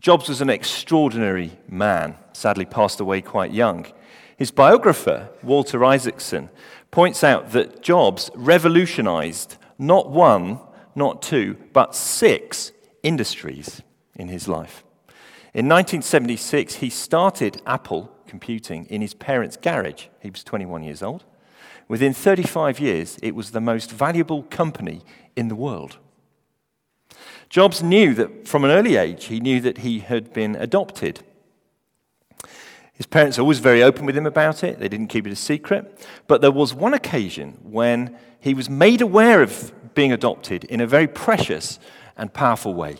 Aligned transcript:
Jobs 0.00 0.30
was 0.30 0.40
an 0.40 0.48
extraordinary 0.48 1.52
man, 1.68 2.16
sadly 2.36 2.64
passed 2.64 3.00
away 3.00 3.20
quite 3.20 3.52
young. 3.52 3.86
His 4.36 4.50
biographer, 4.50 5.30
Walter 5.42 5.84
Isaacson, 5.84 6.50
points 6.90 7.24
out 7.24 7.52
that 7.52 7.82
Jobs 7.82 8.30
revolutionized 8.34 9.56
not 9.78 10.10
one, 10.10 10.60
not 10.94 11.22
two, 11.22 11.56
but 11.72 11.94
six 11.94 12.72
industries 13.02 13.82
in 14.14 14.28
his 14.28 14.48
life. 14.48 14.84
In 15.54 15.68
1976, 15.68 16.76
he 16.76 16.90
started 16.90 17.62
Apple 17.66 18.12
computing 18.26 18.86
in 18.86 19.00
his 19.00 19.14
parents' 19.14 19.56
garage. 19.56 20.06
He 20.20 20.30
was 20.30 20.44
21 20.44 20.82
years 20.82 21.02
old. 21.02 21.24
Within 21.88 22.12
35 22.12 22.80
years, 22.80 23.18
it 23.22 23.34
was 23.34 23.52
the 23.52 23.60
most 23.60 23.90
valuable 23.90 24.42
company 24.44 25.02
in 25.36 25.48
the 25.48 25.54
world. 25.54 25.98
Jobs 27.48 27.82
knew 27.82 28.12
that 28.14 28.48
from 28.48 28.64
an 28.64 28.70
early 28.70 28.96
age, 28.96 29.26
he 29.26 29.40
knew 29.40 29.60
that 29.60 29.78
he 29.78 30.00
had 30.00 30.32
been 30.32 30.56
adopted. 30.56 31.22
His 32.96 33.06
parents 33.06 33.36
were 33.36 33.42
always 33.42 33.58
very 33.58 33.82
open 33.82 34.06
with 34.06 34.16
him 34.16 34.26
about 34.26 34.64
it, 34.64 34.78
they 34.78 34.88
didn't 34.88 35.08
keep 35.08 35.26
it 35.26 35.32
a 35.32 35.36
secret. 35.36 36.06
But 36.26 36.40
there 36.40 36.50
was 36.50 36.72
one 36.72 36.94
occasion 36.94 37.58
when 37.62 38.16
he 38.40 38.54
was 38.54 38.70
made 38.70 39.02
aware 39.02 39.42
of 39.42 39.72
being 39.94 40.12
adopted 40.12 40.64
in 40.64 40.80
a 40.80 40.86
very 40.86 41.06
precious 41.06 41.78
and 42.16 42.32
powerful 42.32 42.74
way. 42.74 42.96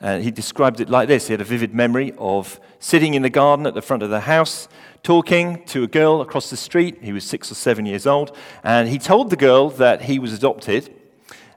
Uh, 0.00 0.18
he 0.18 0.30
described 0.30 0.80
it 0.80 0.88
like 0.88 1.08
this 1.08 1.28
He 1.28 1.32
had 1.32 1.40
a 1.40 1.44
vivid 1.44 1.74
memory 1.74 2.12
of 2.18 2.60
sitting 2.80 3.14
in 3.14 3.22
the 3.22 3.30
garden 3.30 3.66
at 3.66 3.74
the 3.74 3.82
front 3.82 4.02
of 4.02 4.10
the 4.10 4.20
house, 4.20 4.68
talking 5.02 5.64
to 5.66 5.84
a 5.84 5.86
girl 5.86 6.20
across 6.20 6.50
the 6.50 6.56
street. 6.56 6.98
He 7.02 7.12
was 7.12 7.24
six 7.24 7.50
or 7.50 7.54
seven 7.54 7.86
years 7.86 8.06
old. 8.06 8.36
And 8.62 8.88
he 8.88 8.98
told 8.98 9.30
the 9.30 9.36
girl 9.36 9.70
that 9.70 10.02
he 10.02 10.18
was 10.18 10.32
adopted. 10.32 10.92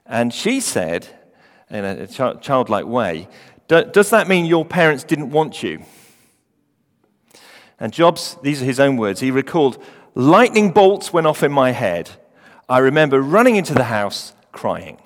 And 0.04 0.32
she 0.32 0.60
said, 0.60 1.08
in 1.70 1.84
a 1.84 2.06
childlike 2.06 2.86
way, 2.86 3.28
Does 3.68 4.10
that 4.10 4.28
mean 4.28 4.46
your 4.46 4.64
parents 4.64 5.02
didn't 5.02 5.30
want 5.30 5.62
you? 5.62 5.84
And 7.78 7.92
Jobs, 7.92 8.36
these 8.42 8.62
are 8.62 8.66
his 8.66 8.80
own 8.80 8.96
words, 8.96 9.20
he 9.20 9.30
recalled, 9.30 9.82
Lightning 10.14 10.70
bolts 10.70 11.12
went 11.12 11.26
off 11.26 11.42
in 11.42 11.52
my 11.52 11.72
head. 11.72 12.10
I 12.68 12.78
remember 12.78 13.20
running 13.20 13.56
into 13.56 13.74
the 13.74 13.84
house 13.84 14.32
crying. 14.50 14.98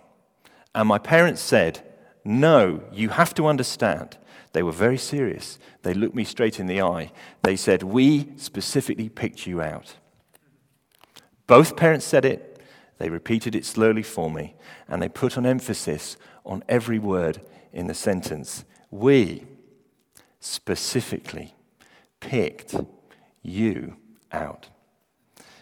And 0.75 0.89
my 0.89 0.99
parents 0.99 1.41
said, 1.41 1.83
No, 2.25 2.83
you 2.93 3.09
have 3.09 3.35
to 3.35 3.47
understand. 3.49 4.17
They 4.53 4.62
were 4.62 4.73
very 4.73 4.99
serious. 4.99 5.59
They 5.83 5.95
looked 5.95 6.15
me 6.15 6.25
straight 6.25 6.61
in 6.61 6.67
the 6.67 6.83
eye. 6.83 7.12
They 7.43 7.57
said, 7.57 7.83
We 7.83 8.33
specifically 8.37 9.09
picked 9.09 9.47
you 9.47 9.61
out. 9.61 9.97
Both 11.47 11.77
parents 11.77 12.07
said 12.07 12.25
it. 12.25 12.61
They 12.99 13.11
repeated 13.11 13.55
it 13.57 13.65
slowly 13.65 14.03
for 14.03 14.31
me. 14.31 14.55
And 14.87 15.03
they 15.03 15.09
put 15.09 15.37
an 15.37 15.47
emphasis 15.47 16.17
on 16.45 16.62
every 16.69 16.99
word 16.99 17.41
in 17.73 17.89
the 17.89 17.95
sentence. 17.95 18.65
We 18.91 19.47
specifically 20.39 21.55
picked 22.21 22.75
you 23.43 23.97
out. 24.33 24.69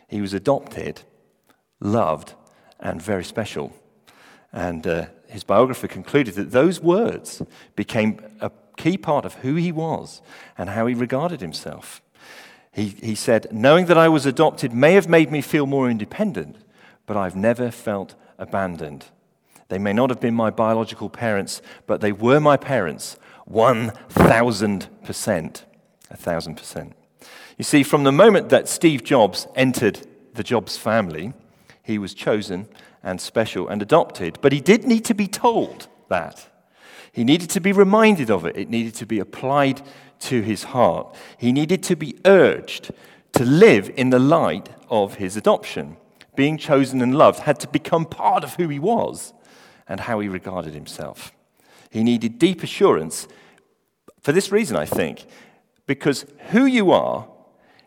He 0.09 0.21
was 0.21 0.35
adopted, 0.35 1.03
loved, 1.81 2.35
and 2.81 3.01
very 3.01 3.25
special. 3.25 3.73
And 4.53 4.87
uh, 4.87 5.07
his 5.29 5.45
biographer 5.45 5.89
concluded 5.89 6.35
that 6.35 6.53
those 6.53 6.81
words 6.81 7.43
became 7.77 8.21
a 8.41 8.51
key 8.77 8.97
part 8.97 9.25
of 9.25 9.35
who 9.35 9.55
he 9.57 9.73
was 9.73 10.23
and 10.57 10.71
how 10.71 10.87
he 10.87 10.95
regarded 10.95 11.41
himself. 11.41 12.01
He, 12.73 12.89
he 12.89 13.15
said, 13.15 13.47
Knowing 13.53 13.87
that 13.87 13.99
I 13.99 14.09
was 14.09 14.27
adopted 14.27 14.73
may 14.73 14.95
have 14.95 15.09
made 15.09 15.31
me 15.31 15.41
feel 15.41 15.67
more 15.67 15.89
independent, 15.91 16.57
but 17.07 17.17
I've 17.17 17.37
never 17.37 17.71
felt 17.71 18.17
abandoned. 18.39 19.07
They 19.69 19.79
may 19.79 19.93
not 19.93 20.11
have 20.11 20.21
been 20.21 20.35
my 20.35 20.51
biological 20.51 21.11
parents, 21.11 21.61
but 21.87 22.01
they 22.01 22.13
were 22.13 22.41
my 22.41 22.57
parents 22.57 23.17
1,000%. 23.51 25.63
A 26.11 26.17
thousand 26.17 26.57
percent. 26.57 26.95
You 27.57 27.65
see, 27.65 27.83
from 27.83 28.05
the 28.05 28.13
moment 28.13 28.51
that 28.51 28.69
Steve 28.69 29.03
Jobs 29.05 29.47
entered 29.55 30.07
the 30.35 30.45
Jobs 30.45 30.77
family, 30.77 31.33
he 31.83 31.99
was 31.99 32.15
chosen 32.15 32.69
and 33.03 33.21
special 33.21 33.69
and 33.69 33.83
adopted. 33.83 34.39
But 34.41 34.53
he 34.53 34.61
did 34.61 34.85
need 34.85 35.05
to 35.07 35.15
be 35.15 35.27
told 35.27 35.89
that. 36.09 36.47
He 37.13 37.25
needed 37.25 37.51
to 37.51 37.61
be 37.61 37.73
reminded 37.73 38.31
of 38.31 38.45
it. 38.45 38.57
It 38.57 38.69
needed 38.69 38.95
to 38.97 39.07
be 39.07 39.19
applied 39.19 39.83
to 40.21 40.41
his 40.41 40.65
heart. 40.65 41.15
He 41.37 41.53
needed 41.53 41.83
to 41.85 41.97
be 41.97 42.17
urged 42.25 42.91
to 43.33 43.45
live 43.45 43.91
in 43.97 44.11
the 44.11 44.19
light 44.19 44.69
of 44.89 45.15
his 45.15 45.37
adoption. 45.37 45.97
Being 46.37 46.59
chosen 46.59 47.03
and 47.03 47.17
loved 47.17 47.41
had 47.41 47.59
to 47.61 47.69
become 47.69 48.05
part 48.05 48.45
of 48.45 48.55
who 48.55 48.69
he 48.69 48.79
was 48.79 49.33
and 49.89 50.01
how 50.01 50.21
he 50.21 50.29
regarded 50.29 50.75
himself. 50.75 51.33
He 51.91 52.05
needed 52.05 52.39
deep 52.39 52.63
assurance 52.63 53.27
for 54.21 54.33
this 54.33 54.53
reason, 54.53 54.77
I 54.77 54.85
think, 54.85 55.27
because 55.89 56.27
who 56.51 56.67
you 56.67 56.93
are 56.93 57.27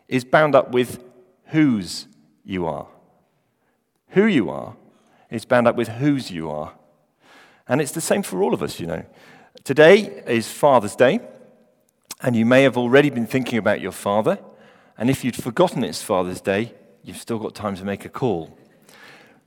is 0.08 0.24
bound 0.24 0.54
up 0.54 0.72
with 0.72 1.02
whose 1.46 2.08
you 2.44 2.66
are. 2.66 2.88
Who 4.08 4.26
you 4.26 4.50
are 4.50 4.76
is 5.30 5.46
bound 5.46 5.68
up 5.68 5.76
with 5.76 5.88
whose 5.88 6.30
you 6.30 6.50
are. 6.50 6.74
And 7.68 7.80
it's 7.80 7.92
the 7.92 8.00
same 8.00 8.24
for 8.24 8.42
all 8.42 8.52
of 8.52 8.62
us, 8.62 8.80
you 8.80 8.88
know. 8.88 9.04
Today 9.62 10.22
is 10.26 10.48
Father's 10.48 10.96
Day, 10.96 11.20
and 12.20 12.34
you 12.34 12.44
may 12.44 12.64
have 12.64 12.76
already 12.76 13.08
been 13.08 13.26
thinking 13.26 13.56
about 13.56 13.80
your 13.80 13.92
father. 13.92 14.38
And 14.98 15.08
if 15.08 15.24
you'd 15.24 15.40
forgotten 15.40 15.84
it's 15.84 16.02
Father's 16.02 16.40
Day, 16.40 16.74
you've 17.04 17.18
still 17.18 17.38
got 17.38 17.54
time 17.54 17.76
to 17.76 17.84
make 17.84 18.04
a 18.04 18.08
call. 18.08 18.58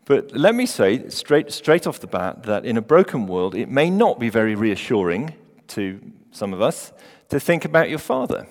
But 0.06 0.32
let 0.32 0.56
me 0.56 0.66
say 0.66 1.10
straight, 1.10 1.52
straight 1.52 1.86
off 1.86 2.00
the 2.00 2.08
bat 2.08 2.44
that 2.44 2.66
in 2.66 2.78
a 2.78 2.82
broken 2.82 3.28
world, 3.28 3.54
it 3.54 3.68
may 3.68 3.90
not 3.90 4.18
be 4.18 4.30
very 4.30 4.56
reassuring 4.56 5.34
to 5.68 6.00
some 6.36 6.54
of 6.54 6.62
us 6.62 6.92
to 7.30 7.40
think 7.40 7.66
about 7.66 7.90
your 7.90 8.00
father. 8.00 8.48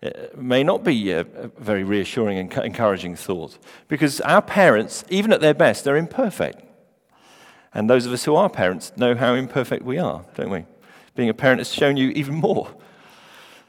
It 0.00 0.36
may 0.36 0.62
not 0.62 0.84
be 0.84 1.12
a, 1.12 1.24
very 1.58 1.84
reassuring 1.84 2.38
and 2.38 2.52
encouraging 2.52 3.16
thought 3.16 3.58
because 3.88 4.20
our 4.20 4.42
parents, 4.42 5.04
even 5.08 5.32
at 5.32 5.40
their 5.40 5.54
best, 5.54 5.84
they're 5.84 5.96
imperfect. 5.96 6.62
And 7.72 7.88
those 7.88 8.06
of 8.06 8.12
us 8.12 8.24
who 8.24 8.36
are 8.36 8.50
parents 8.50 8.92
know 8.96 9.14
how 9.14 9.34
imperfect 9.34 9.82
we 9.82 9.98
are, 9.98 10.24
don't 10.34 10.50
we? 10.50 10.66
Being 11.14 11.28
a 11.28 11.34
parent 11.34 11.60
has 11.60 11.72
shown 11.72 11.96
you 11.96 12.10
even 12.10 12.34
more. 12.34 12.70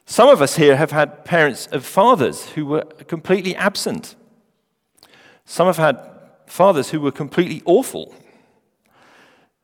Some 0.05 0.29
of 0.29 0.41
us 0.41 0.57
here 0.57 0.75
have 0.75 0.91
had 0.91 1.25
parents 1.25 1.67
of 1.67 1.85
fathers 1.85 2.49
who 2.51 2.65
were 2.65 2.83
completely 3.07 3.55
absent. 3.55 4.15
Some 5.45 5.67
have 5.67 5.77
had 5.77 5.99
fathers 6.45 6.89
who 6.89 7.01
were 7.01 7.11
completely 7.11 7.61
awful. 7.65 8.13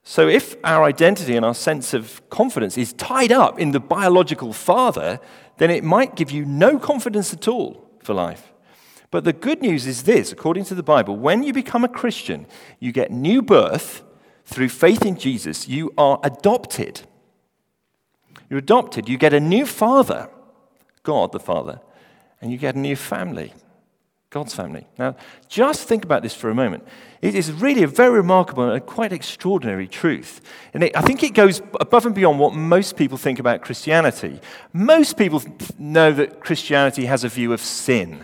So, 0.03 0.28
if 0.28 0.56
our 0.63 0.84
identity 0.84 1.35
and 1.35 1.45
our 1.45 1.53
sense 1.53 1.94
of 1.94 2.28
confidence 2.29 2.78
is 2.78 2.94
tied 2.94 3.31
up 3.31 3.59
in 3.59 3.72
the 3.72 3.79
biological 3.79 4.51
father, 4.51 5.19
then 5.57 5.69
it 5.69 5.84
might 5.84 6.16
give 6.16 6.31
you 6.31 6.44
no 6.44 6.79
confidence 6.79 7.34
at 7.34 7.47
all 7.47 7.88
for 8.01 8.13
life. 8.13 8.51
But 9.12 9.25
the 9.25 9.34
good 9.34 9.62
news 9.62 9.85
is 9.85 10.03
this 10.03 10.31
according 10.31 10.63
to 10.66 10.75
the 10.75 10.84
Bible, 10.84 11.17
when 11.17 11.44
you 11.44 11.53
become 11.53 11.84
a 11.84 11.89
Christian, 11.89 12.47
you 12.79 12.91
get 12.91 13.12
new 13.12 13.41
birth 13.41 14.01
through 14.45 14.69
faith 14.69 15.06
in 15.06 15.17
Jesus. 15.17 15.67
You 15.67 15.94
are 15.97 16.19
adopted. 16.23 17.01
You're 18.50 18.59
adopted. 18.59 19.07
You 19.07 19.18
get 19.18 19.33
a 19.33 19.39
new 19.39 19.66
father, 19.66 20.29
God 21.03 21.31
the 21.31 21.39
Father, 21.39 21.80
and 22.42 22.51
you 22.51 22.57
get 22.57 22.75
a 22.75 22.80
new 22.80 22.95
family. 22.95 23.53
God's 24.31 24.56
family. 24.56 24.88
Now, 24.98 25.18
just 25.50 25.89
think 25.89 26.06
about 26.06 26.24
this 26.24 26.33
for 26.33 26.50
a 26.50 26.56
moment. 26.56 26.88
It 27.22 27.36
is 27.36 27.51
really 27.51 27.83
a 27.83 27.88
very 27.88 28.12
remarkable 28.12 28.72
and 28.72 28.86
quite 28.86 29.12
extraordinary 29.12 29.89
truth. 29.89 30.39
And 30.74 30.86
it, 30.86 30.95
I 30.95 31.01
think 31.01 31.22
it 31.22 31.33
goes 31.33 31.62
above 31.81 32.06
and 32.06 32.16
beyond 32.16 32.39
what 32.39 32.56
most 32.56 32.95
people 32.95 33.18
think 33.18 33.39
about 33.39 33.62
Christianity. 33.62 34.39
Most 34.72 35.18
people 35.18 35.44
know 35.78 36.13
that 36.13 36.39
Christianity 36.39 37.07
has 37.07 37.25
a 37.25 37.28
view 37.28 37.51
of 37.51 37.60
sin, 37.60 38.24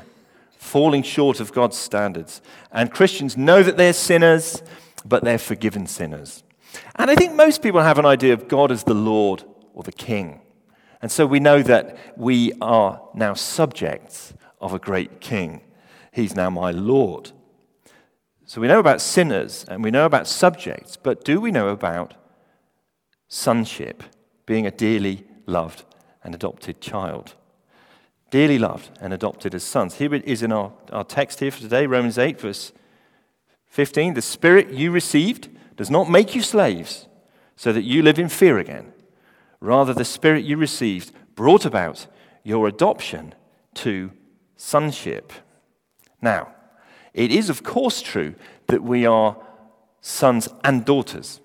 falling 0.58 1.04
short 1.04 1.42
of 1.42 1.52
God's 1.52 1.78
standards. 1.78 2.42
And 2.72 2.90
Christians 2.90 3.36
know 3.36 3.62
that 3.62 3.76
they're 3.76 3.92
sinners, 3.92 4.64
but 5.04 5.26
they're 5.26 5.38
forgiven 5.38 5.88
sinners. 5.88 6.42
And 6.96 7.12
I 7.12 7.16
think 7.16 7.34
most 7.34 7.62
people 7.62 7.82
have 7.82 8.00
an 8.00 8.06
idea 8.06 8.32
of 8.32 8.48
God 8.48 8.72
as 8.72 8.86
the 8.86 8.96
Lord 8.96 9.44
or 9.74 9.84
the 9.84 9.92
King. 9.92 10.40
And 11.02 11.12
so 11.12 11.26
we 11.26 11.42
know 11.42 11.62
that 11.64 11.98
we 12.18 12.54
are 12.62 13.02
now 13.14 13.34
subjects 13.34 14.34
of 14.62 14.74
a 14.74 14.80
great 14.80 15.20
King. 15.20 15.62
He's 16.18 16.36
now 16.36 16.50
my 16.50 16.72
Lord. 16.72 17.32
So 18.46 18.60
we 18.60 18.68
know 18.68 18.80
about 18.80 19.02
sinners 19.02 19.66
and 19.70 19.84
we 19.84 19.92
know 19.92 20.06
about 20.06 20.28
subjects, 20.28 20.98
but 20.98 21.24
do 21.24 21.40
we 21.40 21.52
know 21.52 21.70
about 21.70 22.16
sonship, 23.30 24.04
being 24.46 24.68
a 24.68 24.72
dearly 24.72 25.26
loved 25.46 25.86
and 26.24 26.36
adopted 26.36 26.82
child? 26.82 27.36
dearly 28.30 28.60
loved 28.60 28.90
and 29.00 29.14
adopted 29.14 29.56
as 29.56 29.64
sons. 29.64 29.96
Here 29.96 30.14
it 30.14 30.26
is 30.26 30.44
in 30.44 30.52
our, 30.52 30.74
our 30.92 31.04
text 31.04 31.40
here 31.40 31.52
for 31.52 31.62
today, 31.62 31.86
Romans 31.86 32.18
8, 32.18 32.40
verse 32.42 32.74
15. 33.68 34.16
The 34.16 34.22
Spirit 34.22 34.72
you 34.72 34.92
received 34.92 35.50
does 35.76 35.90
not 35.90 36.10
make 36.10 36.36
you 36.36 36.42
slaves 36.42 37.08
so 37.56 37.72
that 37.72 37.84
you 37.84 38.02
live 38.02 38.20
in 38.20 38.30
fear 38.30 38.58
again. 38.58 38.94
Rather, 39.60 39.94
the 39.94 40.06
Spirit 40.06 40.44
you 40.44 40.58
received 40.58 41.12
brought 41.36 41.66
about 41.66 42.08
your 42.44 42.68
adoption 42.68 43.34
to 43.76 44.12
sonship. 44.56 45.32
Now, 46.22 46.50
it 47.14 47.32
is, 47.32 47.50
of 47.50 47.64
course, 47.64 48.02
true 48.02 48.36
that 48.68 48.84
we 48.84 49.06
are 49.06 49.38
sons 50.02 50.50
and 50.64 50.86
daughters 50.86 51.42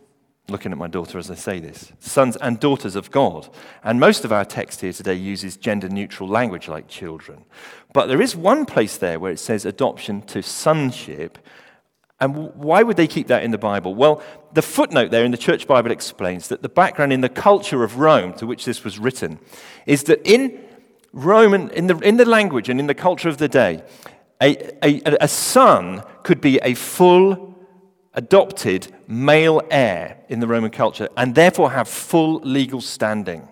looking 0.48 0.72
at 0.72 0.78
my 0.78 0.86
daughter 0.86 1.18
as 1.18 1.30
I 1.30 1.34
say 1.34 1.60
this, 1.60 1.92
sons 1.98 2.36
and 2.36 2.60
daughters 2.60 2.96
of 2.96 3.10
God. 3.10 3.48
And 3.82 3.98
most 3.98 4.24
of 4.24 4.32
our 4.32 4.44
text 4.44 4.80
here 4.80 4.92
today 4.92 5.14
uses 5.14 5.56
gender 5.56 5.88
neutral 5.88 6.28
language 6.28 6.68
like 6.68 6.88
children. 6.88 7.44
But 7.92 8.06
there 8.06 8.20
is 8.20 8.36
one 8.36 8.66
place 8.66 8.96
there 8.96 9.18
where 9.18 9.32
it 9.32 9.38
says 9.38 9.64
adoption 9.64 10.22
to 10.22 10.42
sonship. 10.42 11.38
And 12.20 12.54
why 12.54 12.82
would 12.82 12.96
they 12.96 13.06
keep 13.06 13.28
that 13.28 13.42
in 13.42 13.50
the 13.50 13.58
Bible? 13.58 13.94
Well, 13.94 14.22
the 14.52 14.62
footnote 14.62 15.10
there 15.10 15.24
in 15.24 15.30
the 15.30 15.36
Church 15.36 15.66
Bible 15.66 15.90
explains 15.90 16.48
that 16.48 16.62
the 16.62 16.68
background 16.68 17.12
in 17.12 17.20
the 17.20 17.28
culture 17.28 17.82
of 17.82 17.98
Rome 17.98 18.32
to 18.34 18.46
which 18.46 18.64
this 18.64 18.84
was 18.84 18.98
written 18.98 19.38
is 19.86 20.04
that 20.04 20.20
in 20.24 20.60
Roman, 21.12 21.70
in 21.70 21.86
the, 21.86 21.98
in 21.98 22.16
the 22.16 22.24
language 22.24 22.68
and 22.68 22.78
in 22.78 22.86
the 22.86 22.94
culture 22.94 23.28
of 23.28 23.38
the 23.38 23.48
day, 23.48 23.82
a, 24.42 24.84
a, 24.84 25.16
a 25.20 25.28
son 25.28 26.02
could 26.24 26.40
be 26.40 26.58
a 26.58 26.74
full 26.74 27.56
adopted 28.14 28.88
male 29.06 29.62
heir 29.70 30.18
in 30.28 30.40
the 30.40 30.46
Roman 30.46 30.70
culture 30.70 31.08
and 31.16 31.34
therefore 31.34 31.70
have 31.70 31.88
full 31.88 32.40
legal 32.40 32.80
standing. 32.80 33.48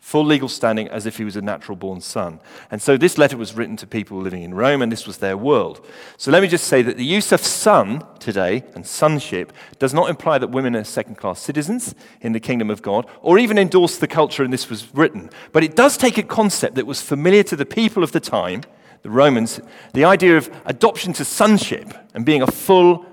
Full 0.00 0.24
legal 0.24 0.48
standing 0.48 0.88
as 0.88 1.04
if 1.04 1.18
he 1.18 1.24
was 1.24 1.36
a 1.36 1.42
natural 1.42 1.76
born 1.76 2.00
son. 2.00 2.40
And 2.70 2.80
so 2.80 2.96
this 2.96 3.18
letter 3.18 3.36
was 3.36 3.54
written 3.54 3.76
to 3.76 3.86
people 3.86 4.18
living 4.18 4.42
in 4.42 4.54
Rome, 4.54 4.80
and 4.80 4.90
this 4.90 5.06
was 5.06 5.18
their 5.18 5.36
world. 5.36 5.86
So 6.16 6.30
let 6.30 6.40
me 6.40 6.48
just 6.48 6.64
say 6.64 6.80
that 6.80 6.96
the 6.96 7.04
use 7.04 7.30
of 7.30 7.42
son 7.42 8.02
today 8.18 8.64
and 8.74 8.86
sonship 8.86 9.52
does 9.78 9.92
not 9.92 10.08
imply 10.08 10.38
that 10.38 10.48
women 10.48 10.74
are 10.76 10.84
second 10.84 11.16
class 11.16 11.40
citizens 11.40 11.94
in 12.22 12.32
the 12.32 12.40
kingdom 12.40 12.70
of 12.70 12.80
God, 12.80 13.06
or 13.20 13.38
even 13.38 13.58
endorse 13.58 13.98
the 13.98 14.08
culture 14.08 14.42
in 14.42 14.50
this 14.50 14.70
was 14.70 14.94
written. 14.94 15.28
But 15.52 15.62
it 15.62 15.76
does 15.76 15.98
take 15.98 16.16
a 16.16 16.22
concept 16.22 16.76
that 16.76 16.86
was 16.86 17.02
familiar 17.02 17.42
to 17.42 17.56
the 17.56 17.66
people 17.66 18.02
of 18.02 18.12
the 18.12 18.20
time, 18.20 18.62
the 19.02 19.10
Romans, 19.10 19.60
the 19.94 20.04
idea 20.04 20.36
of 20.36 20.50
adoption 20.64 21.12
to 21.14 21.24
sonship 21.24 21.92
and 22.14 22.24
being 22.24 22.42
a 22.42 22.46
full 22.46 23.06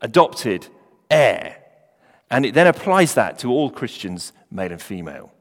adopted 0.00 0.66
heir. 1.10 1.56
And 2.30 2.44
it 2.44 2.54
then 2.54 2.66
applies 2.66 3.14
that 3.14 3.38
to 3.40 3.50
all 3.50 3.70
Christians, 3.70 4.32
male 4.50 4.72
and 4.72 4.82
female. 4.82 5.32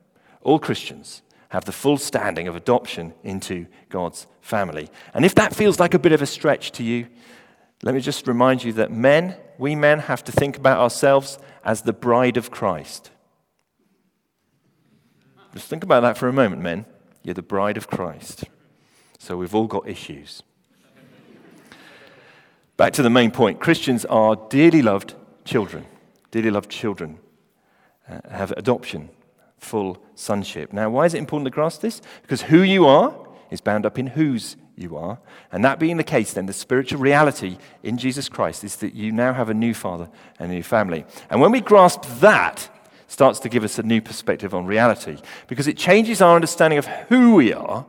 All 0.41 0.59
Christians 0.59 1.21
have 1.49 1.65
the 1.65 1.71
full 1.71 1.97
standing 1.97 2.47
of 2.47 2.55
adoption 2.55 3.13
into 3.23 3.67
God's 3.89 4.27
family. 4.41 4.89
And 5.13 5.25
if 5.25 5.35
that 5.35 5.55
feels 5.55 5.79
like 5.79 5.93
a 5.93 5.99
bit 5.99 6.11
of 6.11 6.21
a 6.21 6.25
stretch 6.25 6.71
to 6.73 6.83
you, 6.83 7.07
let 7.83 7.93
me 7.93 8.01
just 8.01 8.27
remind 8.27 8.63
you 8.63 8.73
that 8.73 8.91
men, 8.91 9.35
we 9.57 9.75
men, 9.75 9.99
have 9.99 10.23
to 10.25 10.31
think 10.31 10.57
about 10.57 10.79
ourselves 10.79 11.37
as 11.63 11.81
the 11.81 11.93
bride 11.93 12.37
of 12.37 12.51
Christ. 12.51 13.11
Just 15.53 15.67
think 15.67 15.83
about 15.83 16.01
that 16.01 16.17
for 16.17 16.27
a 16.27 16.33
moment, 16.33 16.61
men. 16.61 16.85
You're 17.23 17.33
the 17.33 17.41
bride 17.41 17.77
of 17.77 17.87
Christ. 17.87 18.45
So 19.17 19.37
we've 19.37 19.55
all 19.55 19.67
got 19.67 19.87
issues. 19.87 20.43
Back 22.77 22.93
to 22.93 23.01
the 23.01 23.09
main 23.09 23.31
point 23.31 23.59
Christians 23.59 24.05
are 24.05 24.35
dearly 24.49 24.81
loved 24.81 25.15
children, 25.45 25.85
dearly 26.31 26.51
loved 26.51 26.69
children, 26.69 27.17
uh, 28.07 28.19
have 28.29 28.51
adoption, 28.51 29.09
full 29.57 29.97
sonship. 30.15 30.71
Now, 30.71 30.89
why 30.89 31.05
is 31.05 31.13
it 31.13 31.17
important 31.17 31.45
to 31.47 31.51
grasp 31.51 31.81
this? 31.81 32.01
Because 32.21 32.43
who 32.43 32.61
you 32.61 32.85
are 32.85 33.15
is 33.49 33.61
bound 33.61 33.85
up 33.85 33.97
in 33.97 34.07
whose 34.07 34.55
you 34.75 34.95
are. 34.95 35.19
And 35.51 35.65
that 35.65 35.79
being 35.79 35.97
the 35.97 36.03
case, 36.03 36.33
then, 36.33 36.45
the 36.45 36.53
spiritual 36.53 36.99
reality 36.99 37.57
in 37.81 37.97
Jesus 37.97 38.29
Christ 38.29 38.63
is 38.63 38.75
that 38.77 38.93
you 38.93 39.11
now 39.11 39.33
have 39.33 39.49
a 39.49 39.53
new 39.53 39.73
father 39.73 40.09
and 40.37 40.51
a 40.51 40.53
new 40.53 40.63
family. 40.63 41.03
And 41.31 41.41
when 41.41 41.51
we 41.51 41.61
grasp 41.61 42.03
that, 42.19 42.69
starts 43.07 43.39
to 43.39 43.49
give 43.49 43.63
us 43.63 43.79
a 43.79 43.83
new 43.83 44.01
perspective 44.01 44.53
on 44.53 44.65
reality 44.65 45.17
because 45.47 45.67
it 45.67 45.77
changes 45.77 46.21
our 46.21 46.35
understanding 46.35 46.77
of 46.77 46.85
who 46.85 47.35
we 47.35 47.53
are 47.53 47.85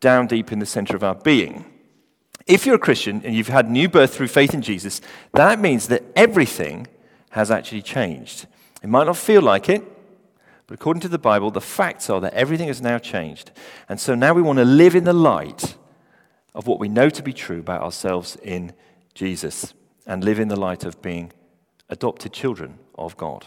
down 0.00 0.26
deep 0.26 0.52
in 0.52 0.58
the 0.58 0.66
center 0.66 0.96
of 0.96 1.04
our 1.04 1.14
being. 1.14 1.64
If 2.46 2.64
you're 2.64 2.76
a 2.76 2.78
Christian 2.78 3.20
and 3.24 3.34
you've 3.34 3.48
had 3.48 3.70
new 3.70 3.88
birth 3.88 4.14
through 4.14 4.28
faith 4.28 4.54
in 4.54 4.62
Jesus, 4.62 5.00
that 5.32 5.60
means 5.60 5.88
that 5.88 6.04
everything 6.16 6.86
has 7.30 7.50
actually 7.50 7.82
changed. 7.82 8.46
It 8.82 8.88
might 8.88 9.04
not 9.04 9.16
feel 9.16 9.42
like 9.42 9.68
it, 9.68 9.82
but 10.66 10.74
according 10.74 11.00
to 11.02 11.08
the 11.08 11.18
Bible, 11.18 11.50
the 11.50 11.60
facts 11.60 12.08
are 12.08 12.20
that 12.20 12.34
everything 12.34 12.68
has 12.68 12.80
now 12.80 12.98
changed. 12.98 13.50
And 13.88 14.00
so 14.00 14.14
now 14.14 14.32
we 14.32 14.42
want 14.42 14.58
to 14.58 14.64
live 14.64 14.94
in 14.94 15.04
the 15.04 15.12
light 15.12 15.76
of 16.54 16.66
what 16.66 16.78
we 16.78 16.88
know 16.88 17.10
to 17.10 17.22
be 17.22 17.32
true 17.32 17.60
about 17.60 17.82
ourselves 17.82 18.36
in 18.42 18.72
Jesus 19.14 19.74
and 20.06 20.24
live 20.24 20.38
in 20.38 20.48
the 20.48 20.58
light 20.58 20.84
of 20.84 21.02
being 21.02 21.32
adopted 21.88 22.32
children 22.32 22.78
of 22.96 23.16
God. 23.16 23.46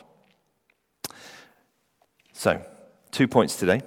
So, 2.34 2.66
two 3.12 3.28
points 3.28 3.56
today. 3.56 3.82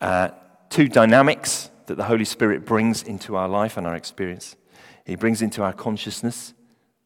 Uh, 0.00 0.30
two 0.70 0.88
dynamics 0.88 1.70
that 1.86 1.96
the 1.96 2.04
Holy 2.04 2.24
Spirit 2.24 2.64
brings 2.64 3.02
into 3.02 3.36
our 3.36 3.48
life 3.48 3.76
and 3.76 3.86
our 3.86 3.94
experience. 3.94 4.56
He 5.04 5.14
brings 5.14 5.42
into 5.42 5.62
our 5.62 5.72
consciousness 5.72 6.54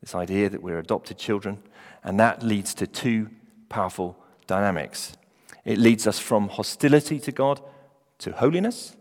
this 0.01 0.15
idea 0.15 0.49
that 0.49 0.63
we're 0.63 0.79
adopted 0.79 1.19
children, 1.19 1.63
and 2.03 2.19
that 2.19 2.43
leads 2.43 2.75
to 2.75 2.87
two 2.87 3.31
powerful 3.69 4.17
dynamics. 4.47 5.17
It 5.65 5.79
leads 5.79 6.07
us 6.07 6.19
from 6.19 6.49
hostility 6.49 7.21
to 7.21 7.33
God 7.33 7.61
to 8.19 8.33
holiness, 8.33 8.97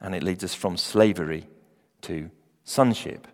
and 0.00 0.14
it 0.14 0.22
leads 0.22 0.44
us 0.44 0.54
from 0.54 0.76
slavery 0.76 1.46
to 2.02 2.30
sonship. 2.64 3.26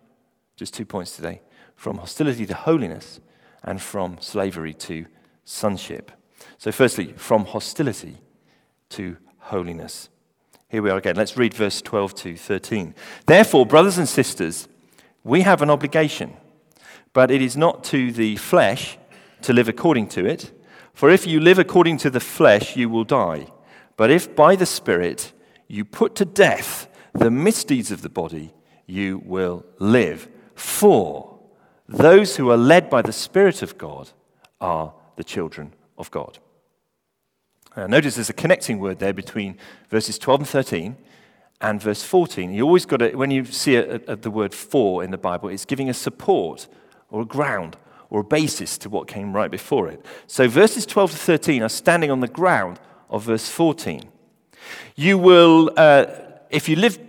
Just 0.55 0.73
two 0.73 0.85
points 0.85 1.15
today 1.15 1.41
from 1.75 1.97
hostility 1.97 2.45
to 2.45 2.53
holiness, 2.53 3.19
and 3.63 3.81
from 3.81 4.15
slavery 4.19 4.73
to 4.73 5.05
sonship. 5.43 6.11
So, 6.59 6.71
firstly, 6.71 7.13
from 7.13 7.45
hostility 7.45 8.17
to 8.89 9.17
holiness. 9.41 10.09
Here 10.69 10.81
we 10.81 10.89
are 10.89 10.97
again. 10.97 11.15
Let's 11.15 11.35
read 11.35 11.53
verse 11.53 11.81
12 11.81 12.15
to 12.15 12.37
13. 12.37 12.95
Therefore, 13.25 13.65
brothers 13.65 13.97
and 13.97 14.07
sisters, 14.07 14.67
we 15.23 15.41
have 15.41 15.61
an 15.61 15.69
obligation, 15.69 16.33
but 17.13 17.29
it 17.29 17.41
is 17.41 17.57
not 17.57 17.83
to 17.85 18.11
the 18.11 18.37
flesh 18.37 18.97
to 19.41 19.53
live 19.53 19.67
according 19.67 20.07
to 20.09 20.25
it. 20.25 20.51
For 20.93 21.09
if 21.09 21.27
you 21.27 21.39
live 21.39 21.59
according 21.59 21.97
to 21.97 22.09
the 22.09 22.19
flesh, 22.19 22.75
you 22.75 22.89
will 22.89 23.03
die. 23.03 23.47
But 23.97 24.11
if 24.11 24.35
by 24.35 24.55
the 24.55 24.65
Spirit 24.65 25.33
you 25.67 25.85
put 25.85 26.15
to 26.15 26.25
death 26.25 26.87
the 27.13 27.31
misdeeds 27.31 27.91
of 27.91 28.01
the 28.01 28.09
body, 28.09 28.53
you 28.85 29.21
will 29.25 29.65
live. 29.79 30.29
For 30.55 31.39
those 31.87 32.37
who 32.37 32.49
are 32.49 32.57
led 32.57 32.89
by 32.89 33.01
the 33.01 33.13
Spirit 33.13 33.61
of 33.61 33.77
God 33.77 34.11
are 34.59 34.93
the 35.15 35.23
children 35.23 35.73
of 35.97 36.11
God. 36.11 36.39
Uh, 37.75 37.87
notice 37.87 38.15
there's 38.15 38.29
a 38.29 38.33
connecting 38.33 38.79
word 38.79 38.99
there 38.99 39.13
between 39.13 39.57
verses 39.89 40.17
12 40.19 40.41
and 40.41 40.49
13 40.49 40.97
and 41.61 41.81
verse 41.81 42.03
14. 42.03 42.53
You 42.53 42.63
always 42.63 42.85
got 42.85 42.97
to, 42.97 43.15
when 43.15 43.31
you 43.31 43.45
see 43.45 43.75
a, 43.75 43.95
a, 44.07 44.15
the 44.15 44.31
word 44.31 44.53
for 44.53 45.03
in 45.03 45.11
the 45.11 45.17
Bible, 45.17 45.49
it's 45.49 45.63
giving 45.63 45.89
a 45.89 45.93
support 45.93 46.67
or 47.09 47.21
a 47.21 47.25
ground 47.25 47.77
or 48.09 48.21
a 48.21 48.23
basis 48.23 48.77
to 48.79 48.89
what 48.89 49.07
came 49.07 49.33
right 49.33 49.49
before 49.49 49.87
it. 49.87 50.05
So 50.27 50.49
verses 50.49 50.85
12 50.85 51.11
to 51.11 51.17
13 51.17 51.63
are 51.63 51.69
standing 51.69 52.11
on 52.11 52.19
the 52.19 52.27
ground 52.27 52.79
of 53.09 53.23
verse 53.23 53.47
14. 53.49 54.03
You 54.95 55.17
will, 55.17 55.71
uh, 55.77 56.07
if 56.49 56.67
you 56.67 56.75
live 56.75 56.99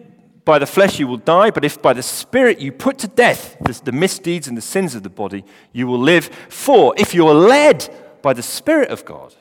by 0.44 0.60
the 0.60 0.66
flesh, 0.66 0.98
you 0.98 1.08
will 1.08 1.16
die, 1.16 1.50
but 1.50 1.64
if 1.64 1.82
by 1.82 1.92
the 1.92 2.02
Spirit 2.02 2.60
you 2.60 2.70
put 2.70 2.98
to 2.98 3.08
death 3.08 3.56
the, 3.60 3.80
the 3.84 3.92
misdeeds 3.92 4.46
and 4.46 4.56
the 4.56 4.62
sins 4.62 4.94
of 4.94 5.02
the 5.02 5.10
body, 5.10 5.44
you 5.72 5.86
will 5.88 5.98
live. 5.98 6.26
For 6.48 6.94
if 6.96 7.14
you 7.14 7.26
are 7.26 7.34
led 7.34 7.88
by 8.22 8.32
the 8.32 8.42
Spirit 8.42 8.90
of 8.90 9.04
God, 9.04 9.34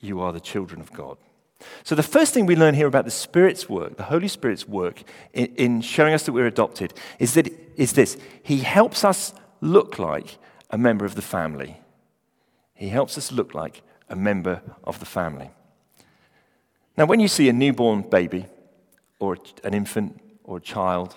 you 0.00 0.20
are 0.20 0.32
the 0.32 0.40
children 0.40 0.80
of 0.80 0.92
God. 0.92 1.18
So, 1.82 1.94
the 1.94 2.04
first 2.04 2.32
thing 2.32 2.46
we 2.46 2.54
learn 2.54 2.74
here 2.74 2.86
about 2.86 3.04
the 3.04 3.10
Spirit's 3.10 3.68
work, 3.68 3.96
the 3.96 4.04
Holy 4.04 4.28
Spirit's 4.28 4.68
work 4.68 5.02
in, 5.32 5.46
in, 5.56 5.80
showing 5.80 6.14
us 6.14 6.22
that 6.24 6.32
we're 6.32 6.46
adopted, 6.46 6.94
is, 7.18 7.34
that, 7.34 7.48
is 7.76 7.92
this 7.92 8.16
He 8.42 8.58
helps 8.58 9.04
us 9.04 9.32
look 9.60 9.98
like 9.98 10.38
a 10.70 10.78
member 10.78 11.04
of 11.04 11.16
the 11.16 11.22
family. 11.22 11.80
He 12.74 12.90
helps 12.90 13.18
us 13.18 13.32
look 13.32 13.54
like 13.54 13.82
a 14.08 14.14
member 14.14 14.62
of 14.84 15.00
the 15.00 15.06
family. 15.06 15.50
Now, 16.96 17.06
when 17.06 17.18
you 17.18 17.28
see 17.28 17.48
a 17.48 17.52
newborn 17.52 18.02
baby, 18.02 18.46
or 19.18 19.36
an 19.64 19.74
infant, 19.74 20.20
or 20.44 20.58
a 20.58 20.60
child, 20.60 21.16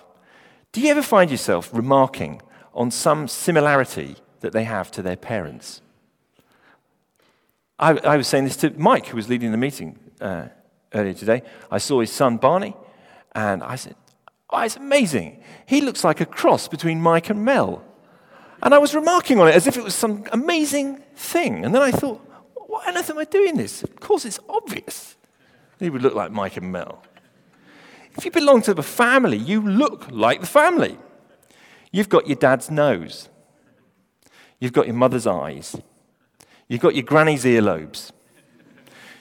do 0.72 0.80
you 0.80 0.90
ever 0.90 1.02
find 1.02 1.30
yourself 1.30 1.70
remarking 1.72 2.42
on 2.74 2.90
some 2.90 3.28
similarity 3.28 4.16
that 4.40 4.52
they 4.52 4.64
have 4.64 4.90
to 4.90 5.02
their 5.02 5.16
parents? 5.16 5.82
I, 7.78 7.92
I 7.98 8.16
was 8.16 8.28
saying 8.28 8.44
this 8.44 8.56
to 8.58 8.70
Mike, 8.70 9.06
who 9.06 9.16
was 9.16 9.28
leading 9.28 9.50
the 9.50 9.58
meeting 9.58 9.98
uh, 10.20 10.48
earlier 10.94 11.14
today. 11.14 11.42
I 11.70 11.78
saw 11.78 12.00
his 12.00 12.12
son 12.12 12.36
Barney, 12.36 12.76
and 13.34 13.62
I 13.62 13.76
said, 13.76 13.96
Oh, 14.50 14.60
it's 14.60 14.76
amazing. 14.76 15.42
He 15.64 15.80
looks 15.80 16.04
like 16.04 16.20
a 16.20 16.26
cross 16.26 16.68
between 16.68 17.00
Mike 17.00 17.30
and 17.30 17.42
Mel. 17.42 17.82
And 18.62 18.74
I 18.74 18.78
was 18.78 18.94
remarking 18.94 19.38
on 19.40 19.48
it 19.48 19.54
as 19.54 19.66
if 19.66 19.78
it 19.78 19.82
was 19.82 19.94
some 19.94 20.24
amazing 20.30 21.02
thing. 21.16 21.64
And 21.64 21.74
then 21.74 21.80
I 21.80 21.90
thought, 21.90 22.20
why 22.54 22.84
on 22.86 22.96
earth 22.96 23.08
am 23.10 23.18
I 23.18 23.24
doing 23.24 23.56
this? 23.56 23.82
Of 23.82 23.98
course, 23.98 24.24
it's 24.26 24.38
obvious. 24.48 25.16
He 25.80 25.88
would 25.90 26.02
look 26.02 26.14
like 26.14 26.30
Mike 26.30 26.58
and 26.58 26.70
Mel. 26.70 27.02
If 28.16 28.26
you 28.26 28.30
belong 28.30 28.60
to 28.62 28.74
the 28.74 28.82
family, 28.82 29.38
you 29.38 29.62
look 29.62 30.06
like 30.10 30.40
the 30.40 30.46
family. 30.46 30.98
You've 31.90 32.10
got 32.10 32.26
your 32.26 32.36
dad's 32.36 32.70
nose, 32.70 33.28
you've 34.60 34.72
got 34.72 34.86
your 34.86 34.96
mother's 34.96 35.26
eyes, 35.26 35.76
you've 36.72 36.80
got 36.80 36.94
your 36.94 37.02
granny's 37.02 37.44
earlobes, 37.44 38.12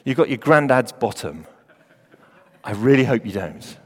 you've 0.06 0.16
got 0.16 0.30
your 0.30 0.38
granddad's 0.38 0.94
bottom. 0.94 1.46
I 2.64 2.72
really 2.72 3.04
hope 3.04 3.26
you 3.26 3.34
don't. 3.34 3.78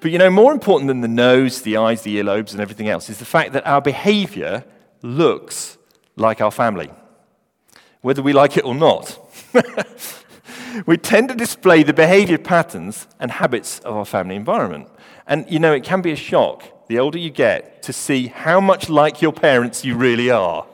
But 0.00 0.10
you 0.10 0.18
know, 0.18 0.28
more 0.28 0.52
important 0.52 0.88
than 0.88 1.00
the 1.00 1.08
nose, 1.08 1.62
the 1.62 1.78
eyes, 1.78 2.02
the 2.02 2.18
earlobes, 2.18 2.52
and 2.52 2.60
everything 2.60 2.90
else 2.90 3.08
is 3.08 3.18
the 3.18 3.24
fact 3.24 3.54
that 3.54 3.66
our 3.66 3.80
behavior 3.80 4.64
looks 5.00 5.78
like 6.16 6.42
our 6.42 6.50
family, 6.50 6.90
whether 8.02 8.20
we 8.20 8.34
like 8.34 8.58
it 8.58 8.66
or 8.66 8.74
not. 8.74 9.18
we 10.86 10.98
tend 10.98 11.30
to 11.30 11.34
display 11.34 11.82
the 11.82 11.94
behavior 11.94 12.36
patterns 12.36 13.06
and 13.18 13.30
habits 13.30 13.78
of 13.78 13.96
our 13.96 14.04
family 14.04 14.36
environment. 14.36 14.88
And 15.26 15.50
you 15.50 15.58
know, 15.58 15.72
it 15.72 15.84
can 15.84 16.02
be 16.02 16.12
a 16.12 16.16
shock, 16.16 16.86
the 16.88 16.98
older 16.98 17.16
you 17.16 17.30
get, 17.30 17.82
to 17.84 17.94
see 17.94 18.26
how 18.26 18.60
much 18.60 18.90
like 18.90 19.22
your 19.22 19.32
parents 19.32 19.86
you 19.86 19.96
really 19.96 20.28
are. 20.30 20.66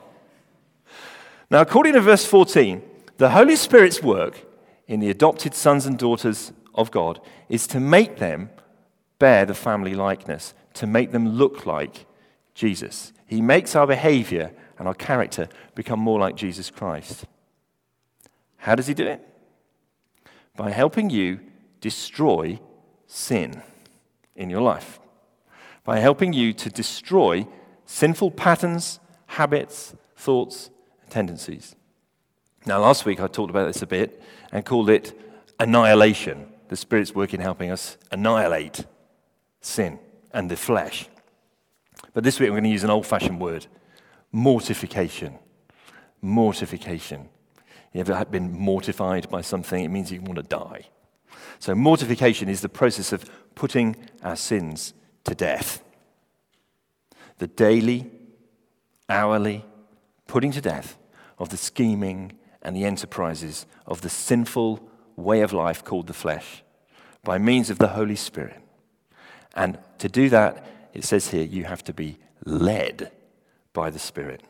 Now, 1.51 1.61
according 1.61 1.93
to 1.93 2.01
verse 2.01 2.25
14, 2.25 2.81
the 3.17 3.31
Holy 3.31 3.55
Spirit's 3.55 4.03
work 4.03 4.45
in 4.87 4.99
the 4.99 5.09
adopted 5.09 5.55
sons 5.55 5.85
and 5.85 5.97
daughters 5.97 6.53
of 6.75 6.91
God 6.91 7.19
is 7.49 7.65
to 7.67 7.79
make 7.79 8.17
them 8.17 8.51
bear 9.17 9.45
the 9.45 9.55
family 9.55 9.95
likeness, 9.95 10.53
to 10.75 10.85
make 10.85 11.11
them 11.11 11.27
look 11.27 11.65
like 11.65 12.05
Jesus. 12.53 13.13
He 13.25 13.41
makes 13.41 13.75
our 13.75 13.87
behavior 13.87 14.51
and 14.77 14.87
our 14.87 14.93
character 14.93 15.49
become 15.75 15.99
more 15.99 16.19
like 16.19 16.35
Jesus 16.35 16.69
Christ. 16.69 17.25
How 18.57 18.75
does 18.75 18.87
he 18.87 18.93
do 18.93 19.07
it? 19.07 19.25
By 20.55 20.69
helping 20.69 21.09
you 21.09 21.39
destroy 21.81 22.59
sin 23.07 23.61
in 24.35 24.49
your 24.49 24.61
life, 24.61 24.99
by 25.83 25.99
helping 25.99 26.31
you 26.31 26.53
to 26.53 26.69
destroy 26.69 27.47
sinful 27.85 28.31
patterns, 28.31 28.99
habits, 29.25 29.95
thoughts, 30.15 30.69
tendencies. 31.09 31.75
Now, 32.65 32.79
last 32.79 33.05
week 33.05 33.19
I 33.19 33.27
talked 33.27 33.49
about 33.49 33.67
this 33.67 33.81
a 33.81 33.87
bit 33.87 34.21
and 34.51 34.65
called 34.65 34.89
it 34.89 35.17
annihilation. 35.59 36.47
The 36.67 36.75
Spirit's 36.75 37.15
working 37.15 37.39
helping 37.39 37.71
us 37.71 37.97
annihilate 38.11 38.85
sin 39.61 39.99
and 40.31 40.51
the 40.51 40.57
flesh. 40.57 41.07
But 42.13 42.23
this 42.23 42.39
week 42.39 42.47
I'm 42.47 42.53
going 42.53 42.63
to 42.65 42.69
use 42.69 42.83
an 42.83 42.89
old 42.89 43.07
fashioned 43.07 43.39
word 43.39 43.67
mortification. 44.31 45.39
Mortification. 46.21 47.29
You 47.93 48.01
ever 48.01 48.23
been 48.25 48.51
mortified 48.51 49.29
by 49.29 49.41
something? 49.41 49.83
It 49.83 49.87
means 49.87 50.11
you 50.11 50.21
want 50.21 50.35
to 50.35 50.43
die. 50.43 50.83
So, 51.57 51.73
mortification 51.73 52.49
is 52.49 52.61
the 52.61 52.69
process 52.69 53.11
of 53.11 53.29
putting 53.55 53.95
our 54.21 54.35
sins 54.35 54.93
to 55.23 55.33
death. 55.33 55.81
The 57.39 57.47
daily, 57.47 58.11
hourly 59.09 59.65
putting 60.27 60.51
to 60.51 60.61
death 60.61 60.98
of 61.39 61.49
the 61.49 61.57
scheming 61.57 62.33
and 62.61 62.75
the 62.75 62.85
enterprises 62.85 63.65
of 63.87 64.01
the 64.01 64.09
sinful 64.09 64.87
way 65.15 65.41
of 65.41 65.53
life 65.53 65.83
called 65.83 66.07
the 66.07 66.13
flesh 66.13 66.63
by 67.23 67.37
means 67.37 67.69
of 67.69 67.79
the 67.79 67.89
Holy 67.89 68.15
Spirit. 68.15 68.57
And 69.55 69.77
to 69.97 70.09
do 70.09 70.29
that, 70.29 70.65
it 70.93 71.03
says 71.03 71.29
here, 71.29 71.43
you 71.43 71.65
have 71.65 71.83
to 71.85 71.93
be 71.93 72.17
led 72.45 73.11
by 73.73 73.89
the 73.89 73.99
Spirit. 73.99 74.43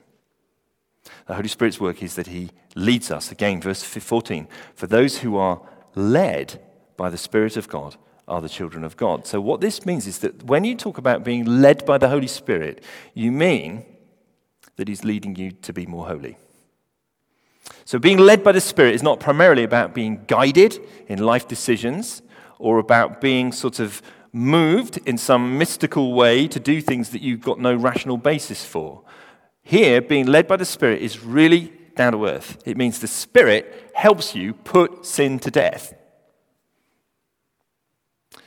The 1.27 1.35
Holy 1.35 1.47
Spirit's 1.47 1.79
work 1.79 2.03
is 2.03 2.15
that 2.15 2.27
He 2.27 2.51
leads 2.75 3.11
us. 3.11 3.31
Again, 3.31 3.61
verse 3.61 3.83
14. 3.83 4.47
For 4.75 4.87
those 4.87 5.19
who 5.19 5.37
are 5.37 5.61
led 5.95 6.61
by 6.97 7.09
the 7.09 7.17
Spirit 7.17 7.57
of 7.57 7.67
God 7.67 7.95
are 8.27 8.41
the 8.41 8.49
children 8.49 8.83
of 8.83 8.95
God. 8.95 9.25
So, 9.25 9.41
what 9.41 9.61
this 9.61 9.85
means 9.85 10.05
is 10.05 10.19
that 10.19 10.43
when 10.43 10.63
you 10.63 10.75
talk 10.75 10.97
about 10.97 11.23
being 11.23 11.45
led 11.45 11.85
by 11.85 11.97
the 11.97 12.09
Holy 12.09 12.27
Spirit, 12.27 12.83
you 13.13 13.31
mean 13.31 13.85
that 14.75 14.87
He's 14.87 15.03
leading 15.03 15.35
you 15.35 15.51
to 15.51 15.73
be 15.73 15.85
more 15.85 16.07
holy. 16.07 16.37
So, 17.85 17.99
being 17.99 18.17
led 18.17 18.43
by 18.43 18.51
the 18.51 18.61
Spirit 18.61 18.95
is 18.95 19.03
not 19.03 19.19
primarily 19.19 19.63
about 19.63 19.93
being 19.93 20.23
guided 20.27 20.79
in 21.07 21.19
life 21.19 21.47
decisions 21.47 22.21
or 22.57 22.79
about 22.79 23.21
being 23.21 23.51
sort 23.51 23.79
of 23.79 24.01
moved 24.31 24.97
in 25.05 25.17
some 25.17 25.57
mystical 25.57 26.13
way 26.13 26.47
to 26.47 26.59
do 26.59 26.81
things 26.81 27.09
that 27.09 27.21
you've 27.21 27.41
got 27.41 27.59
no 27.59 27.73
rational 27.73 28.17
basis 28.17 28.65
for. 28.65 29.03
Here, 29.63 30.01
being 30.01 30.27
led 30.27 30.47
by 30.47 30.57
the 30.57 30.65
Spirit 30.65 31.01
is 31.01 31.23
really 31.23 31.73
down 31.95 32.13
to 32.13 32.25
earth. 32.25 32.61
It 32.65 32.77
means 32.77 32.99
the 32.99 33.07
Spirit 33.07 33.91
helps 33.93 34.35
you 34.35 34.53
put 34.53 35.05
sin 35.05 35.39
to 35.39 35.51
death. 35.51 35.93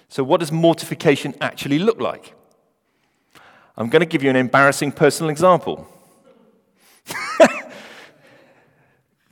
So, 0.09 0.23
what 0.23 0.41
does 0.41 0.52
mortification 0.52 1.35
actually 1.41 1.79
look 1.79 2.00
like? 2.00 2.35
I'm 3.76 3.88
going 3.88 4.00
to 4.00 4.07
give 4.07 4.23
you 4.23 4.31
an 4.31 4.37
embarrassing 4.37 4.93
personal 4.93 5.31
example. 5.31 5.88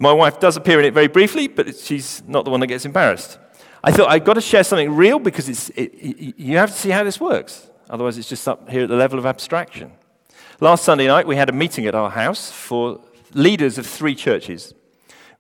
My 0.03 0.15
wife 0.15 0.41
does 0.41 0.57
appear 0.57 0.79
in 0.79 0.87
it 0.87 0.95
very 0.95 1.09
briefly, 1.09 1.47
but 1.47 1.77
she's 1.77 2.23
not 2.27 2.47
the 2.47 2.51
one 2.51 2.61
that 2.61 2.69
gets 2.69 2.87
embarrassed. 2.87 3.39
I 3.85 3.93
thought 3.93 4.09
I've 4.09 4.25
got 4.25 4.35
to 4.35 4.41
share 4.41 4.65
something 4.65 4.97
real 4.97 5.19
because 5.19 5.47
it's, 5.47 5.69
it, 5.77 5.93
you 6.39 6.57
have 6.57 6.71
to 6.71 6.77
see 6.77 6.89
how 6.89 7.05
this 7.05 7.21
works. 7.21 7.69
Otherwise, 7.91 8.17
it's 8.17 8.29
just 8.29 8.49
up 8.49 8.71
here 8.71 8.85
at 8.85 8.89
the 8.89 8.97
level 8.97 9.19
of 9.19 9.27
abstraction. 9.27 9.93
Last 10.59 10.85
Sunday 10.85 11.07
night, 11.07 11.27
we 11.27 11.37
had 11.37 11.51
a 11.51 11.53
meeting 11.53 11.85
at 11.85 11.95
our 11.95 12.09
house 12.09 12.51
for 12.51 13.01
leaders 13.35 13.77
of 13.77 13.87
three 13.87 14.15
churches. 14.15 14.73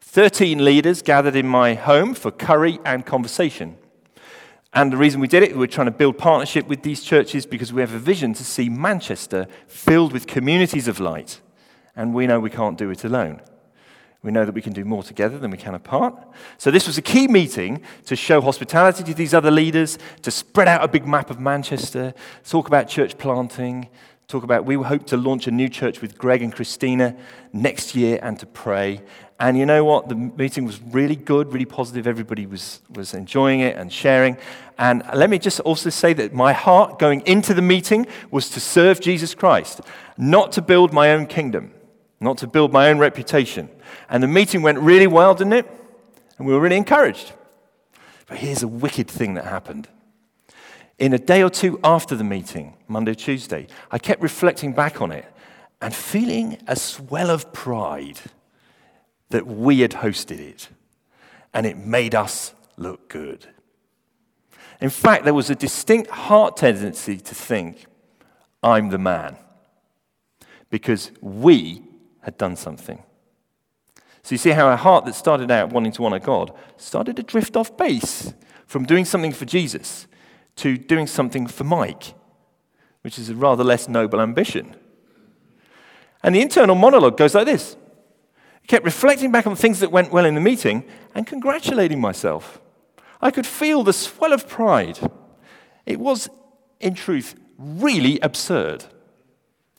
13 0.02 0.62
leaders 0.62 1.00
gathered 1.00 1.36
in 1.36 1.48
my 1.48 1.72
home 1.72 2.12
for 2.12 2.30
curry 2.30 2.80
and 2.84 3.06
conversation. 3.06 3.78
And 4.74 4.92
the 4.92 4.98
reason 4.98 5.22
we 5.22 5.28
did 5.28 5.42
it, 5.42 5.52
we 5.52 5.60
we're 5.60 5.68
trying 5.68 5.86
to 5.86 5.90
build 5.90 6.18
partnership 6.18 6.68
with 6.68 6.82
these 6.82 7.02
churches 7.02 7.46
because 7.46 7.72
we 7.72 7.80
have 7.80 7.94
a 7.94 7.98
vision 7.98 8.34
to 8.34 8.44
see 8.44 8.68
Manchester 8.68 9.46
filled 9.66 10.12
with 10.12 10.26
communities 10.26 10.86
of 10.86 11.00
light. 11.00 11.40
And 11.96 12.12
we 12.12 12.26
know 12.26 12.40
we 12.40 12.50
can't 12.50 12.76
do 12.76 12.90
it 12.90 13.04
alone. 13.04 13.40
We 14.22 14.30
know 14.30 14.44
that 14.44 14.54
we 14.54 14.60
can 14.60 14.74
do 14.74 14.84
more 14.84 15.02
together 15.02 15.38
than 15.38 15.50
we 15.50 15.56
can 15.56 15.74
apart. 15.74 16.14
So, 16.58 16.70
this 16.70 16.86
was 16.86 16.98
a 16.98 17.02
key 17.02 17.26
meeting 17.26 17.82
to 18.04 18.14
show 18.16 18.40
hospitality 18.40 19.02
to 19.04 19.14
these 19.14 19.32
other 19.32 19.50
leaders, 19.50 19.98
to 20.22 20.30
spread 20.30 20.68
out 20.68 20.84
a 20.84 20.88
big 20.88 21.06
map 21.06 21.30
of 21.30 21.40
Manchester, 21.40 22.12
talk 22.44 22.66
about 22.66 22.86
church 22.86 23.16
planting, 23.16 23.88
talk 24.28 24.44
about 24.44 24.64
we 24.66 24.74
hope 24.76 25.06
to 25.06 25.16
launch 25.16 25.46
a 25.46 25.50
new 25.50 25.68
church 25.68 26.02
with 26.02 26.18
Greg 26.18 26.42
and 26.42 26.52
Christina 26.52 27.16
next 27.52 27.94
year 27.94 28.18
and 28.22 28.38
to 28.38 28.46
pray. 28.46 29.00
And 29.40 29.56
you 29.56 29.64
know 29.64 29.84
what? 29.84 30.10
The 30.10 30.14
meeting 30.14 30.66
was 30.66 30.80
really 30.82 31.16
good, 31.16 31.50
really 31.50 31.64
positive. 31.64 32.06
Everybody 32.06 32.44
was, 32.44 32.80
was 32.90 33.14
enjoying 33.14 33.60
it 33.60 33.74
and 33.74 33.90
sharing. 33.90 34.36
And 34.78 35.02
let 35.14 35.30
me 35.30 35.38
just 35.38 35.60
also 35.60 35.88
say 35.88 36.12
that 36.12 36.34
my 36.34 36.52
heart 36.52 36.98
going 36.98 37.22
into 37.22 37.54
the 37.54 37.62
meeting 37.62 38.06
was 38.30 38.50
to 38.50 38.60
serve 38.60 39.00
Jesus 39.00 39.34
Christ, 39.34 39.80
not 40.18 40.52
to 40.52 40.62
build 40.62 40.92
my 40.92 41.10
own 41.12 41.26
kingdom, 41.26 41.72
not 42.20 42.38
to 42.38 42.46
build 42.46 42.72
my 42.72 42.88
own 42.88 42.98
reputation. 42.98 43.68
And 44.08 44.22
the 44.22 44.28
meeting 44.28 44.62
went 44.62 44.78
really 44.78 45.06
well, 45.06 45.34
didn't 45.34 45.54
it? 45.54 45.66
And 46.38 46.46
we 46.46 46.52
were 46.52 46.60
really 46.60 46.76
encouraged. 46.76 47.32
But 48.26 48.38
here's 48.38 48.62
a 48.62 48.68
wicked 48.68 49.08
thing 49.08 49.34
that 49.34 49.44
happened. 49.44 49.88
In 50.98 51.14
a 51.14 51.18
day 51.18 51.42
or 51.42 51.50
two 51.50 51.80
after 51.82 52.14
the 52.14 52.24
meeting, 52.24 52.74
Monday, 52.86 53.14
Tuesday, 53.14 53.66
I 53.90 53.98
kept 53.98 54.20
reflecting 54.20 54.72
back 54.72 55.00
on 55.00 55.10
it 55.10 55.24
and 55.80 55.94
feeling 55.94 56.58
a 56.66 56.76
swell 56.76 57.30
of 57.30 57.52
pride 57.52 58.20
that 59.30 59.46
we 59.46 59.80
had 59.80 59.92
hosted 59.92 60.38
it 60.38 60.68
and 61.54 61.66
it 61.66 61.78
made 61.78 62.14
us 62.14 62.52
look 62.76 63.08
good. 63.08 63.46
In 64.80 64.90
fact, 64.90 65.24
there 65.24 65.34
was 65.34 65.50
a 65.50 65.54
distinct 65.54 66.10
heart 66.10 66.56
tendency 66.56 67.16
to 67.18 67.34
think, 67.34 67.86
I'm 68.62 68.90
the 68.90 68.98
man, 68.98 69.36
because 70.70 71.10
we 71.20 71.82
had 72.30 72.38
done 72.38 72.56
something. 72.56 73.02
So 74.22 74.34
you 74.34 74.38
see 74.38 74.50
how 74.50 74.70
a 74.70 74.76
heart 74.76 75.04
that 75.06 75.14
started 75.14 75.50
out 75.50 75.72
wanting 75.72 75.92
to 75.92 76.04
honor 76.04 76.20
God 76.20 76.52
started 76.76 77.16
to 77.16 77.22
drift 77.22 77.56
off 77.56 77.76
base 77.76 78.32
from 78.66 78.84
doing 78.84 79.04
something 79.04 79.32
for 79.32 79.44
Jesus 79.44 80.06
to 80.56 80.76
doing 80.76 81.06
something 81.06 81.46
for 81.46 81.64
Mike, 81.64 82.14
which 83.02 83.18
is 83.18 83.30
a 83.30 83.34
rather 83.34 83.64
less 83.64 83.88
noble 83.88 84.20
ambition. 84.20 84.76
And 86.22 86.34
the 86.34 86.42
internal 86.42 86.76
monologue 86.76 87.16
goes 87.16 87.34
like 87.34 87.46
this 87.46 87.76
I 88.62 88.66
kept 88.66 88.84
reflecting 88.84 89.32
back 89.32 89.46
on 89.46 89.56
things 89.56 89.80
that 89.80 89.90
went 89.90 90.12
well 90.12 90.24
in 90.24 90.34
the 90.34 90.40
meeting 90.40 90.84
and 91.14 91.26
congratulating 91.26 92.00
myself. 92.00 92.60
I 93.20 93.30
could 93.30 93.46
feel 93.46 93.82
the 93.82 93.92
swell 93.92 94.32
of 94.32 94.48
pride. 94.48 94.98
It 95.84 95.98
was, 95.98 96.28
in 96.78 96.94
truth, 96.94 97.34
really 97.58 98.20
absurd 98.20 98.84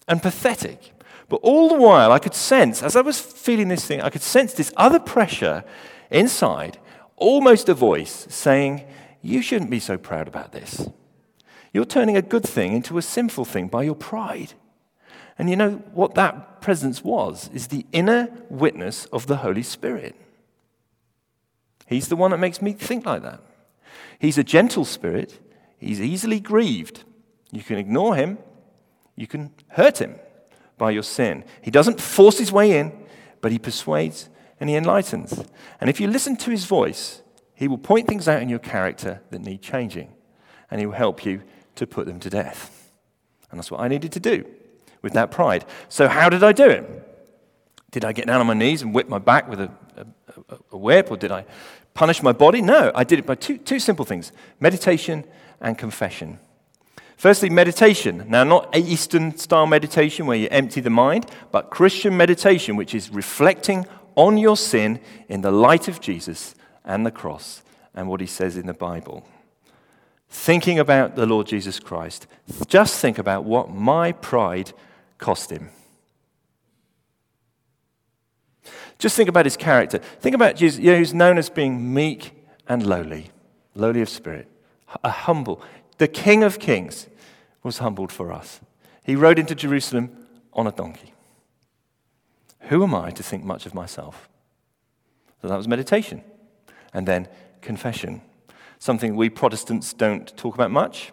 and 0.07 0.21
pathetic. 0.21 0.93
But 1.31 1.43
all 1.43 1.69
the 1.69 1.75
while, 1.75 2.11
I 2.11 2.19
could 2.19 2.33
sense, 2.33 2.83
as 2.83 2.97
I 2.97 2.99
was 2.99 3.17
feeling 3.17 3.69
this 3.69 3.85
thing, 3.85 4.01
I 4.01 4.09
could 4.09 4.21
sense 4.21 4.51
this 4.51 4.73
other 4.75 4.99
pressure 4.99 5.63
inside, 6.09 6.77
almost 7.15 7.69
a 7.69 7.73
voice 7.73 8.27
saying, 8.29 8.85
You 9.21 9.41
shouldn't 9.41 9.71
be 9.71 9.79
so 9.79 9.97
proud 9.97 10.27
about 10.27 10.51
this. 10.51 10.89
You're 11.71 11.85
turning 11.85 12.17
a 12.17 12.21
good 12.21 12.43
thing 12.43 12.73
into 12.73 12.97
a 12.97 13.01
sinful 13.01 13.45
thing 13.45 13.69
by 13.69 13.83
your 13.83 13.95
pride. 13.95 14.55
And 15.39 15.49
you 15.49 15.55
know 15.55 15.75
what 15.93 16.15
that 16.15 16.59
presence 16.59 17.01
was? 17.01 17.49
Is 17.53 17.67
the 17.67 17.85
inner 17.93 18.27
witness 18.49 19.05
of 19.05 19.27
the 19.27 19.37
Holy 19.37 19.63
Spirit. 19.63 20.17
He's 21.87 22.09
the 22.09 22.17
one 22.17 22.31
that 22.31 22.39
makes 22.39 22.61
me 22.61 22.73
think 22.73 23.05
like 23.05 23.21
that. 23.21 23.39
He's 24.19 24.37
a 24.37 24.43
gentle 24.43 24.83
spirit, 24.83 25.39
He's 25.77 26.01
easily 26.01 26.41
grieved. 26.41 27.05
You 27.53 27.63
can 27.63 27.77
ignore 27.77 28.17
him, 28.17 28.37
you 29.15 29.27
can 29.27 29.51
hurt 29.69 29.99
him 29.99 30.19
by 30.81 30.89
your 30.89 31.03
sin. 31.03 31.43
He 31.61 31.69
doesn't 31.69 32.01
force 32.01 32.39
his 32.39 32.51
way 32.51 32.79
in, 32.79 32.91
but 33.39 33.51
he 33.51 33.59
persuades 33.59 34.29
and 34.59 34.67
he 34.67 34.75
enlightens. 34.75 35.45
And 35.79 35.91
if 35.91 35.99
you 36.01 36.07
listen 36.07 36.35
to 36.37 36.49
his 36.49 36.65
voice, 36.65 37.21
he 37.53 37.67
will 37.67 37.77
point 37.77 38.07
things 38.07 38.27
out 38.27 38.41
in 38.41 38.49
your 38.49 38.57
character 38.57 39.21
that 39.29 39.41
need 39.41 39.61
changing, 39.61 40.11
and 40.71 40.79
he 40.79 40.87
will 40.87 40.95
help 40.95 41.23
you 41.23 41.43
to 41.75 41.85
put 41.85 42.07
them 42.07 42.19
to 42.21 42.31
death. 42.31 42.91
And 43.51 43.59
that's 43.59 43.69
what 43.69 43.79
I 43.79 43.89
needed 43.89 44.11
to 44.13 44.19
do 44.19 44.43
with 45.03 45.13
that 45.13 45.29
pride. 45.29 45.65
So, 45.87 46.07
how 46.07 46.29
did 46.29 46.43
I 46.43 46.51
do 46.51 46.65
it? 46.65 46.83
Did 47.91 48.03
I 48.03 48.11
get 48.11 48.25
down 48.25 48.41
on 48.41 48.47
my 48.47 48.55
knees 48.55 48.81
and 48.81 48.91
whip 48.95 49.07
my 49.07 49.19
back 49.19 49.47
with 49.47 49.61
a, 49.61 49.69
a, 49.97 50.57
a 50.71 50.77
whip, 50.77 51.11
or 51.11 51.17
did 51.17 51.31
I 51.31 51.45
punish 51.93 52.23
my 52.23 52.31
body? 52.31 52.63
No, 52.63 52.91
I 52.95 53.03
did 53.03 53.19
it 53.19 53.27
by 53.27 53.35
two, 53.35 53.59
two 53.59 53.77
simple 53.77 54.05
things 54.05 54.31
meditation 54.59 55.25
and 55.59 55.77
confession. 55.77 56.39
Firstly, 57.21 57.51
meditation. 57.51 58.25
Now, 58.29 58.43
not 58.43 58.75
Eastern 58.75 59.37
style 59.37 59.67
meditation 59.67 60.25
where 60.25 60.37
you 60.37 60.47
empty 60.49 60.81
the 60.81 60.89
mind, 60.89 61.27
but 61.51 61.69
Christian 61.69 62.17
meditation, 62.17 62.75
which 62.75 62.95
is 62.95 63.11
reflecting 63.11 63.85
on 64.15 64.39
your 64.39 64.57
sin 64.57 64.99
in 65.29 65.41
the 65.41 65.51
light 65.51 65.87
of 65.87 66.01
Jesus 66.01 66.55
and 66.83 67.05
the 67.05 67.11
cross 67.11 67.61
and 67.93 68.07
what 68.07 68.21
he 68.21 68.25
says 68.25 68.57
in 68.57 68.65
the 68.65 68.73
Bible. 68.73 69.23
Thinking 70.29 70.79
about 70.79 71.15
the 71.15 71.27
Lord 71.27 71.45
Jesus 71.45 71.79
Christ, 71.79 72.25
just 72.65 72.99
think 72.99 73.19
about 73.19 73.43
what 73.43 73.69
my 73.69 74.13
pride 74.13 74.73
cost 75.19 75.51
him. 75.51 75.69
Just 78.97 79.15
think 79.15 79.29
about 79.29 79.45
his 79.45 79.57
character. 79.57 79.99
Think 79.99 80.33
about 80.33 80.55
Jesus, 80.55 80.79
you 80.79 80.91
know, 80.91 80.97
who's 80.97 81.13
known 81.13 81.37
as 81.37 81.51
being 81.51 81.93
meek 81.93 82.31
and 82.67 82.83
lowly, 82.83 83.29
lowly 83.75 84.01
of 84.01 84.09
spirit, 84.09 84.47
a 85.03 85.11
humble. 85.11 85.61
The 85.99 86.07
King 86.07 86.41
of 86.41 86.57
Kings 86.57 87.05
was 87.63 87.79
humbled 87.79 88.11
for 88.11 88.31
us. 88.31 88.59
He 89.03 89.15
rode 89.15 89.39
into 89.39 89.55
Jerusalem 89.55 90.27
on 90.53 90.67
a 90.67 90.71
donkey. 90.71 91.13
Who 92.69 92.83
am 92.83 92.93
I 92.93 93.11
to 93.11 93.23
think 93.23 93.43
much 93.43 93.65
of 93.65 93.73
myself? 93.73 94.29
So 95.41 95.47
that 95.47 95.57
was 95.57 95.67
meditation. 95.67 96.23
And 96.93 97.07
then 97.07 97.27
confession, 97.61 98.21
something 98.79 99.15
we 99.15 99.29
Protestants 99.29 99.93
don't 99.93 100.35
talk 100.37 100.55
about 100.55 100.71
much. 100.71 101.11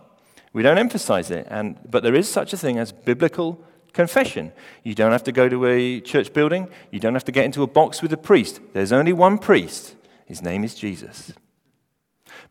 We 0.52 0.62
don't 0.62 0.78
emphasize 0.78 1.30
it. 1.30 1.46
And, 1.50 1.78
but 1.88 2.02
there 2.02 2.14
is 2.14 2.28
such 2.28 2.52
a 2.52 2.56
thing 2.56 2.78
as 2.78 2.92
biblical 2.92 3.62
confession. 3.92 4.52
You 4.84 4.94
don't 4.94 5.12
have 5.12 5.24
to 5.24 5.32
go 5.32 5.48
to 5.48 5.66
a 5.66 6.00
church 6.00 6.32
building, 6.32 6.68
you 6.90 7.00
don't 7.00 7.14
have 7.14 7.24
to 7.24 7.32
get 7.32 7.44
into 7.44 7.62
a 7.62 7.66
box 7.66 8.02
with 8.02 8.12
a 8.12 8.16
priest. 8.16 8.60
There's 8.72 8.92
only 8.92 9.12
one 9.12 9.38
priest, 9.38 9.96
his 10.26 10.42
name 10.42 10.64
is 10.64 10.74
Jesus. 10.74 11.32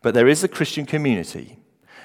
But 0.02 0.14
there 0.14 0.28
is 0.28 0.44
a 0.44 0.48
Christian 0.48 0.86
community, 0.86 1.58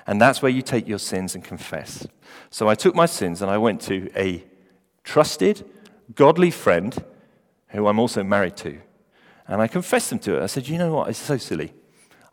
and 0.05 0.21
that's 0.21 0.41
where 0.41 0.51
you 0.51 0.61
take 0.61 0.87
your 0.87 0.99
sins 0.99 1.35
and 1.35 1.43
confess. 1.43 2.07
So 2.49 2.67
I 2.67 2.75
took 2.75 2.95
my 2.95 3.05
sins 3.05 3.41
and 3.41 3.49
I 3.49 3.57
went 3.57 3.81
to 3.81 4.09
a 4.15 4.43
trusted, 5.03 5.65
godly 6.15 6.51
friend 6.51 7.03
who 7.69 7.87
I'm 7.87 7.99
also 7.99 8.23
married 8.23 8.55
to, 8.57 8.79
and 9.47 9.61
I 9.61 9.67
confessed 9.67 10.09
them 10.09 10.19
to 10.19 10.33
her. 10.33 10.43
I 10.43 10.47
said, 10.47 10.67
You 10.67 10.77
know 10.77 10.93
what? 10.93 11.09
It's 11.09 11.19
so 11.19 11.37
silly. 11.37 11.73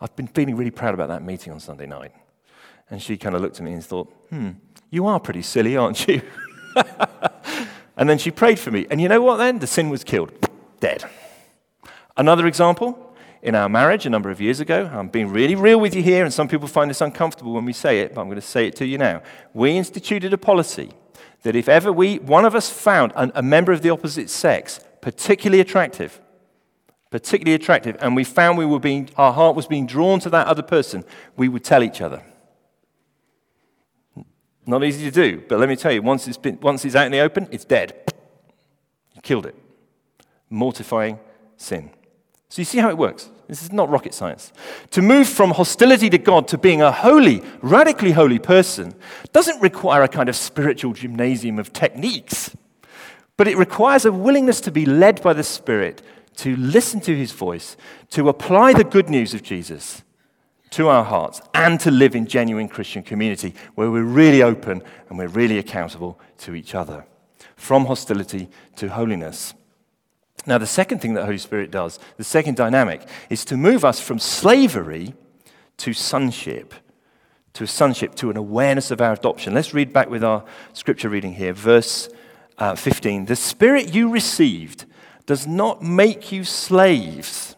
I've 0.00 0.14
been 0.16 0.28
feeling 0.28 0.56
really 0.56 0.70
proud 0.70 0.94
about 0.94 1.08
that 1.08 1.22
meeting 1.22 1.52
on 1.52 1.60
Sunday 1.60 1.86
night. 1.86 2.12
And 2.88 3.00
she 3.00 3.16
kind 3.16 3.34
of 3.34 3.42
looked 3.42 3.58
at 3.58 3.62
me 3.62 3.72
and 3.72 3.84
thought, 3.84 4.12
Hmm, 4.30 4.50
you 4.90 5.06
are 5.06 5.20
pretty 5.20 5.42
silly, 5.42 5.76
aren't 5.76 6.08
you? 6.08 6.22
and 7.96 8.08
then 8.08 8.18
she 8.18 8.30
prayed 8.30 8.58
for 8.58 8.70
me. 8.70 8.86
And 8.90 9.00
you 9.00 9.08
know 9.08 9.20
what 9.20 9.36
then? 9.36 9.58
The 9.58 9.66
sin 9.66 9.90
was 9.90 10.04
killed. 10.04 10.32
Dead. 10.80 11.04
Another 12.16 12.46
example 12.46 13.09
in 13.42 13.54
our 13.54 13.68
marriage 13.68 14.06
a 14.06 14.10
number 14.10 14.30
of 14.30 14.40
years 14.40 14.60
ago. 14.60 14.90
I'm 14.92 15.08
being 15.08 15.28
really 15.28 15.54
real 15.54 15.80
with 15.80 15.94
you 15.94 16.02
here, 16.02 16.24
and 16.24 16.32
some 16.32 16.48
people 16.48 16.68
find 16.68 16.90
this 16.90 17.00
uncomfortable 17.00 17.52
when 17.52 17.64
we 17.64 17.72
say 17.72 18.00
it, 18.00 18.14
but 18.14 18.20
I'm 18.20 18.28
going 18.28 18.40
to 18.40 18.46
say 18.46 18.66
it 18.66 18.76
to 18.76 18.86
you 18.86 18.98
now. 18.98 19.22
We 19.54 19.76
instituted 19.76 20.32
a 20.32 20.38
policy 20.38 20.90
that 21.42 21.56
if 21.56 21.68
ever 21.68 21.92
we, 21.92 22.18
one 22.18 22.44
of 22.44 22.54
us 22.54 22.70
found 22.70 23.12
a, 23.12 23.38
a 23.38 23.42
member 23.42 23.72
of 23.72 23.82
the 23.82 23.90
opposite 23.90 24.28
sex 24.28 24.80
particularly 25.00 25.60
attractive, 25.60 26.20
particularly 27.10 27.54
attractive, 27.54 27.96
and 28.00 28.14
we 28.14 28.24
found 28.24 28.58
we 28.58 28.66
were 28.66 28.78
being, 28.78 29.08
our 29.16 29.32
heart 29.32 29.56
was 29.56 29.66
being 29.66 29.86
drawn 29.86 30.20
to 30.20 30.30
that 30.30 30.46
other 30.46 30.62
person, 30.62 31.04
we 31.36 31.48
would 31.48 31.64
tell 31.64 31.82
each 31.82 32.00
other. 32.00 32.22
Not 34.66 34.84
easy 34.84 35.04
to 35.04 35.10
do, 35.10 35.42
but 35.48 35.58
let 35.58 35.68
me 35.68 35.76
tell 35.76 35.90
you, 35.90 36.02
once 36.02 36.28
it's, 36.28 36.36
been, 36.36 36.60
once 36.60 36.84
it's 36.84 36.94
out 36.94 37.06
in 37.06 37.12
the 37.12 37.20
open, 37.20 37.48
it's 37.50 37.64
dead. 37.64 37.94
You 39.14 39.22
killed 39.22 39.46
it. 39.46 39.56
Mortifying 40.50 41.18
sin. 41.56 41.90
So 42.50 42.60
you 42.60 42.66
see 42.66 42.78
how 42.78 42.90
it 42.90 42.98
works. 42.98 43.30
This 43.46 43.62
is 43.62 43.72
not 43.72 43.88
rocket 43.90 44.12
science. 44.12 44.52
To 44.90 45.02
move 45.02 45.28
from 45.28 45.52
hostility 45.52 46.10
to 46.10 46.18
God 46.18 46.48
to 46.48 46.58
being 46.58 46.82
a 46.82 46.90
holy, 46.90 47.42
radically 47.62 48.10
holy 48.10 48.40
person 48.40 48.94
doesn't 49.32 49.62
require 49.62 50.02
a 50.02 50.08
kind 50.08 50.28
of 50.28 50.34
spiritual 50.34 50.92
gymnasium 50.92 51.60
of 51.60 51.72
techniques, 51.72 52.54
but 53.36 53.46
it 53.46 53.56
requires 53.56 54.04
a 54.04 54.12
willingness 54.12 54.60
to 54.62 54.72
be 54.72 54.84
led 54.84 55.22
by 55.22 55.32
the 55.32 55.44
Spirit, 55.44 56.02
to 56.36 56.56
listen 56.56 57.00
to 57.00 57.16
his 57.16 57.30
voice, 57.30 57.76
to 58.10 58.28
apply 58.28 58.72
the 58.72 58.84
good 58.84 59.08
news 59.08 59.32
of 59.32 59.42
Jesus 59.44 60.02
to 60.70 60.88
our 60.88 61.04
hearts 61.04 61.40
and 61.54 61.78
to 61.80 61.90
live 61.90 62.16
in 62.16 62.26
genuine 62.26 62.68
Christian 62.68 63.02
community 63.02 63.54
where 63.76 63.90
we're 63.90 64.02
really 64.02 64.42
open 64.42 64.82
and 65.08 65.18
we're 65.18 65.28
really 65.28 65.58
accountable 65.58 66.18
to 66.38 66.54
each 66.56 66.74
other. 66.74 67.06
From 67.54 67.86
hostility 67.86 68.48
to 68.76 68.88
holiness. 68.88 69.54
Now, 70.46 70.58
the 70.58 70.66
second 70.66 71.00
thing 71.00 71.14
that 71.14 71.24
Holy 71.24 71.38
Spirit 71.38 71.70
does, 71.70 71.98
the 72.16 72.24
second 72.24 72.56
dynamic, 72.56 73.02
is 73.28 73.44
to 73.46 73.56
move 73.56 73.84
us 73.84 74.00
from 74.00 74.18
slavery 74.18 75.14
to 75.78 75.92
sonship, 75.92 76.74
to 77.54 77.66
sonship, 77.66 78.14
to 78.16 78.30
an 78.30 78.36
awareness 78.36 78.90
of 78.90 79.00
our 79.00 79.12
adoption. 79.12 79.54
Let's 79.54 79.74
read 79.74 79.92
back 79.92 80.08
with 80.10 80.24
our 80.24 80.44
scripture 80.72 81.08
reading 81.08 81.34
here, 81.34 81.52
verse 81.52 82.08
uh, 82.58 82.74
15. 82.74 83.26
The 83.26 83.36
Spirit 83.36 83.94
you 83.94 84.10
received 84.10 84.84
does 85.26 85.46
not 85.46 85.82
make 85.82 86.32
you 86.32 86.44
slaves 86.44 87.56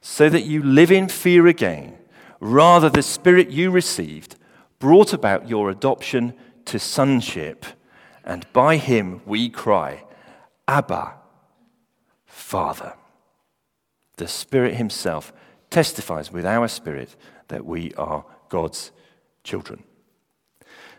so 0.00 0.28
that 0.28 0.42
you 0.42 0.62
live 0.62 0.90
in 0.90 1.08
fear 1.08 1.46
again. 1.46 1.96
Rather, 2.40 2.88
the 2.88 3.02
Spirit 3.02 3.50
you 3.50 3.70
received 3.70 4.36
brought 4.78 5.12
about 5.12 5.48
your 5.48 5.70
adoption 5.70 6.34
to 6.64 6.78
sonship, 6.78 7.66
and 8.24 8.50
by 8.52 8.76
him 8.76 9.20
we 9.26 9.48
cry, 9.48 10.04
Abba, 10.66 11.19
Father. 12.40 12.94
The 14.16 14.26
Spirit 14.26 14.74
Himself 14.74 15.32
testifies 15.68 16.32
with 16.32 16.44
our 16.44 16.66
spirit 16.66 17.14
that 17.48 17.64
we 17.64 17.94
are 17.94 18.24
God's 18.48 18.90
children. 19.44 19.84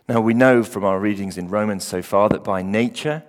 Now, 0.08 0.22
we 0.22 0.34
know 0.34 0.64
from 0.64 0.84
our 0.86 1.00
readings 1.00 1.38
in 1.38 1.50
Romans 1.50 1.84
so 1.84 2.02
far 2.02 2.30
that 2.30 2.44
by 2.44 2.62
nature, 2.62 3.24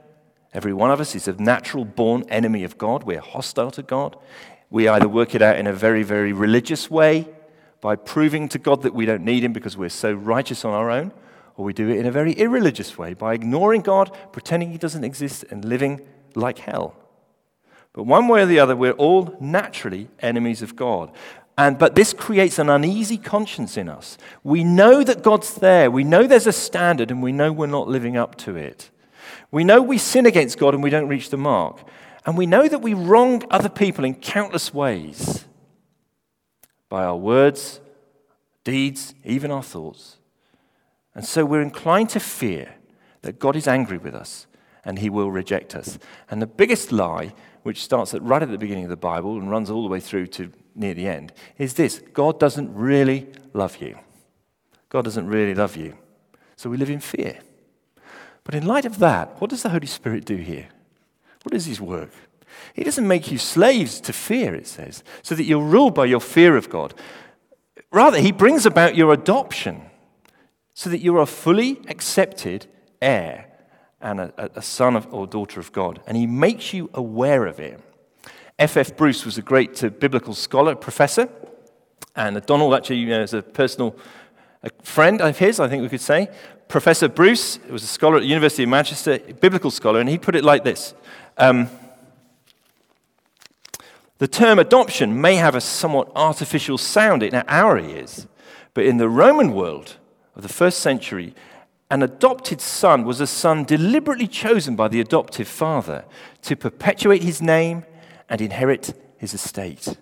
every 0.52 0.72
one 0.72 0.90
of 0.90 1.00
us 1.00 1.14
is 1.14 1.26
a 1.26 1.32
natural 1.32 1.84
born 1.84 2.24
enemy 2.28 2.64
of 2.64 2.78
God. 2.78 3.02
We're 3.02 3.20
hostile 3.20 3.70
to 3.72 3.82
God. 3.82 4.16
We 4.70 4.88
either 4.88 5.08
work 5.08 5.34
it 5.34 5.42
out 5.42 5.58
in 5.58 5.66
a 5.66 5.72
very, 5.72 6.02
very 6.02 6.32
religious 6.32 6.90
way 6.90 7.28
by 7.80 7.96
proving 7.96 8.48
to 8.50 8.58
God 8.58 8.82
that 8.82 8.94
we 8.94 9.06
don't 9.06 9.24
need 9.24 9.42
Him 9.42 9.52
because 9.52 9.76
we're 9.76 9.88
so 9.88 10.12
righteous 10.12 10.64
on 10.64 10.72
our 10.72 10.90
own, 10.90 11.12
or 11.56 11.64
we 11.64 11.72
do 11.72 11.88
it 11.88 11.98
in 11.98 12.06
a 12.06 12.12
very 12.12 12.32
irreligious 12.34 12.96
way 12.96 13.14
by 13.14 13.34
ignoring 13.34 13.82
God, 13.82 14.16
pretending 14.32 14.70
He 14.70 14.78
doesn't 14.78 15.02
exist, 15.02 15.44
and 15.50 15.64
living 15.64 16.00
like 16.34 16.58
hell. 16.58 16.96
But 17.92 18.04
one 18.04 18.28
way 18.28 18.42
or 18.42 18.46
the 18.46 18.58
other, 18.58 18.74
we're 18.74 18.92
all 18.92 19.36
naturally 19.40 20.08
enemies 20.20 20.62
of 20.62 20.76
God. 20.76 21.12
And, 21.58 21.78
but 21.78 21.94
this 21.94 22.14
creates 22.14 22.58
an 22.58 22.70
uneasy 22.70 23.18
conscience 23.18 23.76
in 23.76 23.88
us. 23.88 24.16
We 24.42 24.64
know 24.64 25.04
that 25.04 25.22
God's 25.22 25.54
there. 25.54 25.90
We 25.90 26.02
know 26.02 26.26
there's 26.26 26.46
a 26.46 26.52
standard, 26.52 27.10
and 27.10 27.22
we 27.22 27.32
know 27.32 27.52
we're 27.52 27.66
not 27.66 27.88
living 27.88 28.16
up 28.16 28.36
to 28.38 28.56
it. 28.56 28.90
We 29.50 29.64
know 29.64 29.82
we 29.82 29.98
sin 29.98 30.26
against 30.26 30.58
God 30.58 30.74
and 30.74 30.82
we 30.82 30.90
don't 30.90 31.08
reach 31.08 31.28
the 31.28 31.36
mark. 31.36 31.86
And 32.24 32.36
we 32.38 32.46
know 32.46 32.66
that 32.68 32.80
we 32.80 32.94
wrong 32.94 33.44
other 33.50 33.68
people 33.68 34.04
in 34.04 34.14
countless 34.14 34.72
ways 34.72 35.44
by 36.88 37.04
our 37.04 37.16
words, 37.16 37.80
deeds, 38.64 39.14
even 39.24 39.50
our 39.50 39.62
thoughts. 39.62 40.16
And 41.14 41.24
so 41.24 41.44
we're 41.44 41.62
inclined 41.62 42.10
to 42.10 42.20
fear 42.20 42.74
that 43.20 43.38
God 43.38 43.56
is 43.56 43.68
angry 43.68 43.98
with 43.98 44.14
us 44.14 44.46
and 44.84 44.98
he 44.98 45.10
will 45.10 45.30
reject 45.30 45.74
us. 45.74 45.98
And 46.30 46.40
the 46.40 46.46
biggest 46.46 46.90
lie, 46.90 47.34
which 47.62 47.82
starts 47.82 48.14
at 48.14 48.22
right 48.22 48.42
at 48.42 48.50
the 48.50 48.58
beginning 48.58 48.84
of 48.84 48.90
the 48.90 48.96
Bible 48.96 49.36
and 49.38 49.50
runs 49.50 49.70
all 49.70 49.82
the 49.82 49.88
way 49.88 50.00
through 50.00 50.26
to 50.28 50.50
near 50.74 50.94
the 50.94 51.06
end, 51.06 51.32
is 51.58 51.74
this 51.74 52.00
God 52.12 52.40
doesn't 52.40 52.74
really 52.74 53.28
love 53.52 53.78
you. 53.80 53.98
God 54.88 55.04
doesn't 55.04 55.26
really 55.26 55.54
love 55.54 55.76
you. 55.76 55.96
So 56.56 56.70
we 56.70 56.76
live 56.76 56.90
in 56.90 57.00
fear. 57.00 57.38
But 58.44 58.54
in 58.54 58.66
light 58.66 58.84
of 58.84 58.98
that, 58.98 59.40
what 59.40 59.50
does 59.50 59.62
the 59.62 59.70
Holy 59.70 59.86
Spirit 59.86 60.24
do 60.24 60.36
here? 60.36 60.68
What 61.44 61.54
is 61.54 61.66
his 61.66 61.80
work? 61.80 62.10
He 62.74 62.84
doesn't 62.84 63.08
make 63.08 63.30
you 63.30 63.38
slaves 63.38 64.00
to 64.02 64.12
fear, 64.12 64.54
it 64.54 64.66
says, 64.66 65.02
so 65.22 65.34
that 65.34 65.44
you're 65.44 65.62
ruled 65.62 65.94
by 65.94 66.04
your 66.04 66.20
fear 66.20 66.56
of 66.56 66.68
God. 66.68 66.94
Rather, 67.90 68.18
he 68.20 68.32
brings 68.32 68.66
about 68.66 68.96
your 68.96 69.12
adoption 69.12 69.82
so 70.74 70.90
that 70.90 71.00
you're 71.00 71.20
a 71.20 71.26
fully 71.26 71.80
accepted 71.88 72.66
heir 73.00 73.51
and 74.02 74.20
a, 74.20 74.50
a 74.56 74.62
son 74.62 74.96
of, 74.96 75.12
or 75.12 75.26
daughter 75.26 75.60
of 75.60 75.72
God. 75.72 76.00
And 76.06 76.16
he 76.16 76.26
makes 76.26 76.72
you 76.72 76.90
aware 76.94 77.46
of 77.46 77.60
it. 77.60 77.80
F.F. 78.58 78.90
F. 78.90 78.96
Bruce 78.96 79.24
was 79.24 79.38
a 79.38 79.42
great 79.42 79.82
uh, 79.82 79.88
biblical 79.88 80.34
scholar, 80.34 80.74
professor, 80.74 81.28
and 82.14 82.44
Donald 82.46 82.74
actually 82.74 82.96
you 82.96 83.08
know, 83.08 83.22
is 83.22 83.32
a 83.32 83.42
personal 83.42 83.96
a 84.62 84.70
friend 84.82 85.20
of 85.20 85.38
his, 85.38 85.58
I 85.58 85.68
think 85.68 85.82
we 85.82 85.88
could 85.88 86.00
say, 86.00 86.28
Professor 86.68 87.08
Bruce, 87.08 87.58
was 87.68 87.82
a 87.82 87.86
scholar 87.86 88.16
at 88.16 88.20
the 88.20 88.28
University 88.28 88.62
of 88.62 88.68
Manchester, 88.68 89.18
biblical 89.18 89.70
scholar, 89.70 90.00
and 90.00 90.08
he 90.08 90.18
put 90.18 90.36
it 90.36 90.44
like 90.44 90.64
this. 90.64 90.94
Um, 91.36 91.68
the 94.18 94.28
term 94.28 94.60
adoption 94.60 95.20
may 95.20 95.34
have 95.34 95.56
a 95.56 95.60
somewhat 95.60 96.12
artificial 96.14 96.78
sound 96.78 97.22
in 97.22 97.34
our 97.34 97.78
ears, 97.78 98.28
but 98.72 98.84
in 98.84 98.98
the 98.98 99.08
Roman 99.08 99.52
world 99.52 99.96
of 100.36 100.42
the 100.42 100.48
first 100.48 100.78
century, 100.78 101.34
an 101.92 102.02
adopted 102.02 102.58
son 102.58 103.04
was 103.04 103.20
a 103.20 103.26
son 103.26 103.64
deliberately 103.64 104.26
chosen 104.26 104.74
by 104.74 104.88
the 104.88 104.98
adoptive 104.98 105.46
father 105.46 106.06
to 106.40 106.56
perpetuate 106.56 107.22
his 107.22 107.42
name 107.42 107.84
and 108.30 108.40
inherit 108.40 108.94
his 109.18 109.34
estate. 109.34 109.98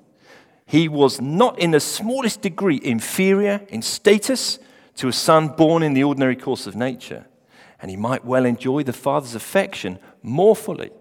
He 0.65 0.87
was 0.87 1.21
not 1.21 1.59
in 1.59 1.73
the 1.73 1.81
smallest 1.81 2.43
degree 2.43 2.81
inferior 2.81 3.63
in 3.69 3.83
status 3.83 4.61
to 4.99 5.09
a 5.09 5.13
son 5.13 5.49
born 5.49 5.83
in 5.83 5.95
the 5.95 6.05
ordinary 6.05 6.37
course 6.37 6.69
of 6.69 6.77
nature, 6.77 7.27
and 7.83 7.91
he 7.91 7.97
might 7.97 8.25
well 8.25 8.45
enjoy 8.45 8.85
the 8.85 8.93
father's 8.93 9.35
affection 9.35 9.99
more 10.23 10.55
fully 10.55 10.93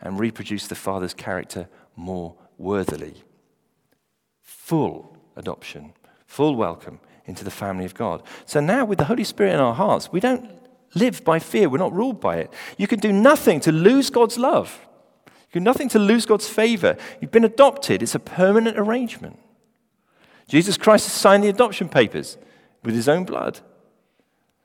and 0.00 0.18
reproduce 0.18 0.66
the 0.66 0.74
father's 0.74 1.12
character 1.12 1.68
more 1.94 2.36
worthily. 2.56 3.22
Full 4.40 5.14
adoption, 5.36 5.92
full 6.26 6.56
welcome 6.56 7.00
into 7.26 7.44
the 7.44 7.50
family 7.50 7.84
of 7.84 7.94
God. 7.94 8.22
So 8.46 8.60
now, 8.60 8.84
with 8.84 8.98
the 8.98 9.04
Holy 9.04 9.24
Spirit 9.24 9.54
in 9.54 9.60
our 9.60 9.74
hearts, 9.74 10.10
we 10.10 10.20
don't 10.20 10.50
live 10.94 11.24
by 11.24 11.38
fear. 11.38 11.68
We're 11.68 11.78
not 11.78 11.92
ruled 11.92 12.20
by 12.20 12.36
it. 12.38 12.52
You 12.76 12.86
can 12.86 13.00
do 13.00 13.12
nothing 13.12 13.60
to 13.60 13.72
lose 13.72 14.10
God's 14.10 14.38
love. 14.38 14.80
You 15.26 15.52
can 15.52 15.62
do 15.62 15.70
nothing 15.70 15.88
to 15.90 15.98
lose 15.98 16.26
God's 16.26 16.48
favor. 16.48 16.96
You've 17.20 17.30
been 17.30 17.44
adopted, 17.44 18.02
it's 18.02 18.14
a 18.14 18.20
permanent 18.20 18.78
arrangement. 18.78 19.38
Jesus 20.48 20.76
Christ 20.76 21.06
has 21.06 21.14
signed 21.14 21.44
the 21.44 21.48
adoption 21.48 21.88
papers 21.88 22.36
with 22.82 22.94
his 22.94 23.08
own 23.08 23.24
blood. 23.24 23.60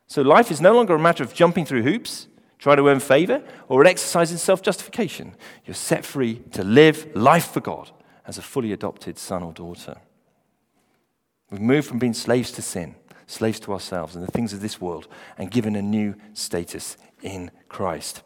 So 0.08 0.22
life 0.22 0.52
is 0.52 0.62
no 0.62 0.74
longer 0.74 0.96
a 0.96 1.00
matter 1.00 1.24
of 1.24 1.34
jumping 1.34 1.66
through 1.66 1.84
hoops, 1.84 2.28
trying 2.58 2.78
to 2.78 2.88
earn 2.88 3.00
favor, 3.00 3.44
or 3.68 3.82
an 3.82 3.88
exercise 3.88 4.32
in 4.32 4.38
self 4.38 4.62
justification. 4.62 5.36
You're 5.66 5.76
set 5.76 6.06
free 6.06 6.42
to 6.54 6.64
live 6.64 7.16
life 7.16 7.52
for 7.52 7.60
God 7.60 7.92
as 8.26 8.38
a 8.38 8.42
fully 8.42 8.72
adopted 8.72 9.18
son 9.18 9.44
or 9.44 9.54
daughter. 9.54 9.98
We've 11.50 11.62
moved 11.62 11.88
from 11.88 12.00
being 12.00 12.14
slaves 12.14 12.52
to 12.54 12.62
sin, 12.62 12.96
slaves 13.26 13.60
to 13.62 13.74
ourselves 13.74 14.16
and 14.16 14.28
the 14.28 14.32
things 14.32 14.54
of 14.54 14.62
this 14.62 14.82
world, 14.82 15.08
and 15.38 15.50
given 15.50 15.76
a 15.76 15.82
new 15.82 16.16
status 16.34 16.98
in 17.22 17.52
Christ. 17.70 18.22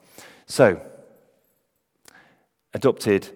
So, 0.47 0.81
adopted 2.73 3.29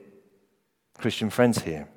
Christian 0.97 1.29
friends 1.29 1.61
here, 1.63 1.87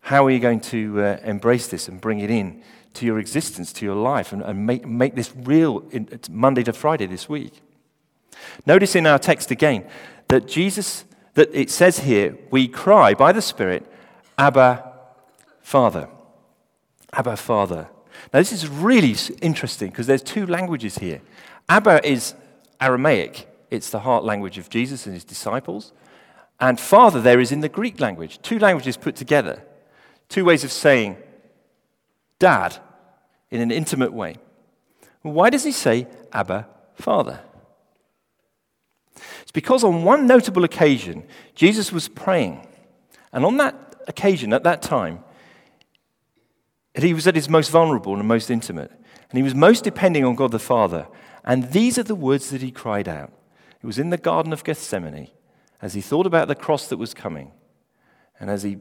how 0.00 0.26
are 0.26 0.30
you 0.30 0.40
going 0.40 0.60
to 0.60 1.00
uh, 1.00 1.18
embrace 1.24 1.68
this 1.68 1.88
and 1.88 2.00
bring 2.00 2.20
it 2.20 2.30
in 2.30 2.62
to 2.94 3.06
your 3.06 3.18
existence, 3.18 3.72
to 3.74 3.84
your 3.84 3.96
life, 3.96 4.32
and, 4.32 4.42
and 4.42 4.66
make, 4.66 4.86
make 4.86 5.14
this 5.14 5.32
real 5.34 5.84
in, 5.90 6.08
Monday 6.30 6.62
to 6.64 6.72
Friday 6.72 7.06
this 7.06 7.28
week? 7.28 7.60
Notice 8.66 8.94
in 8.94 9.06
our 9.06 9.18
text 9.18 9.50
again 9.50 9.86
that 10.28 10.46
Jesus, 10.46 11.04
that 11.34 11.48
it 11.52 11.70
says 11.70 12.00
here, 12.00 12.36
we 12.50 12.68
cry 12.68 13.14
by 13.14 13.32
the 13.32 13.42
Spirit, 13.42 13.86
Abba, 14.38 14.92
Father. 15.60 16.08
Abba, 17.16 17.36
Father. 17.36 17.88
Now, 18.32 18.40
this 18.40 18.52
is 18.52 18.68
really 18.68 19.16
interesting 19.42 19.90
because 19.90 20.06
there's 20.06 20.22
two 20.22 20.46
languages 20.46 20.98
here. 20.98 21.20
Abba 21.68 22.06
is 22.06 22.34
Aramaic, 22.80 23.48
it's 23.70 23.90
the 23.90 24.00
heart 24.00 24.22
language 24.22 24.58
of 24.58 24.70
Jesus 24.70 25.06
and 25.06 25.14
his 25.14 25.24
disciples. 25.24 25.92
And 26.60 26.78
Father 26.78 27.20
there 27.20 27.40
is 27.40 27.52
in 27.52 27.60
the 27.60 27.68
Greek 27.68 28.00
language. 28.00 28.40
Two 28.42 28.58
languages 28.58 28.96
put 28.96 29.16
together. 29.16 29.62
Two 30.28 30.44
ways 30.44 30.64
of 30.64 30.72
saying 30.72 31.16
dad 32.38 32.78
in 33.50 33.60
an 33.60 33.70
intimate 33.70 34.12
way. 34.12 34.36
Why 35.22 35.50
does 35.50 35.64
he 35.64 35.72
say 35.72 36.06
Abba, 36.32 36.68
Father? 36.94 37.40
It's 39.42 39.52
because 39.52 39.84
on 39.84 40.04
one 40.04 40.26
notable 40.26 40.64
occasion, 40.64 41.24
Jesus 41.54 41.92
was 41.92 42.08
praying. 42.08 42.66
And 43.32 43.44
on 43.44 43.56
that 43.56 43.96
occasion, 44.06 44.52
at 44.52 44.64
that 44.64 44.82
time, 44.82 45.24
he 47.04 47.14
was 47.14 47.26
at 47.26 47.34
his 47.34 47.48
most 47.48 47.70
vulnerable 47.70 48.14
and 48.16 48.26
most 48.26 48.50
intimate. 48.50 48.90
And 49.30 49.36
he 49.36 49.42
was 49.42 49.54
most 49.54 49.84
depending 49.84 50.24
on 50.24 50.34
God 50.34 50.50
the 50.50 50.58
Father. 50.58 51.06
And 51.44 51.72
these 51.72 51.98
are 51.98 52.02
the 52.02 52.14
words 52.14 52.50
that 52.50 52.62
he 52.62 52.70
cried 52.70 53.08
out. 53.08 53.32
It 53.82 53.86
was 53.86 53.98
in 53.98 54.10
the 54.10 54.16
Garden 54.16 54.52
of 54.52 54.64
Gethsemane 54.64 55.28
as 55.82 55.94
he 55.94 56.00
thought 56.00 56.26
about 56.26 56.48
the 56.48 56.54
cross 56.54 56.88
that 56.88 56.96
was 56.96 57.14
coming 57.14 57.52
and 58.40 58.50
as 58.50 58.62
he 58.62 58.78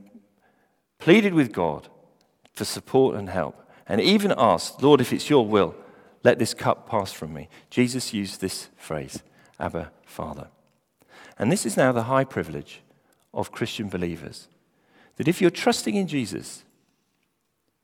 pleaded 0.97 1.33
with 1.33 1.51
God 1.51 1.89
for 2.53 2.65
support 2.65 3.15
and 3.15 3.29
help 3.29 3.61
and 3.87 4.01
even 4.01 4.33
asked, 4.37 4.81
Lord, 4.81 5.01
if 5.01 5.13
it's 5.13 5.29
your 5.29 5.45
will, 5.45 5.75
let 6.23 6.39
this 6.39 6.53
cup 6.53 6.89
pass 6.89 7.11
from 7.11 7.33
me. 7.33 7.49
Jesus 7.69 8.13
used 8.13 8.41
this 8.41 8.69
phrase, 8.77 9.21
Abba, 9.59 9.91
Father. 10.05 10.47
And 11.37 11.51
this 11.51 11.65
is 11.65 11.77
now 11.77 11.91
the 11.91 12.03
high 12.03 12.23
privilege 12.23 12.81
of 13.33 13.51
Christian 13.51 13.89
believers 13.89 14.47
that 15.17 15.27
if 15.27 15.41
you're 15.41 15.51
trusting 15.51 15.95
in 15.95 16.07
Jesus, 16.07 16.63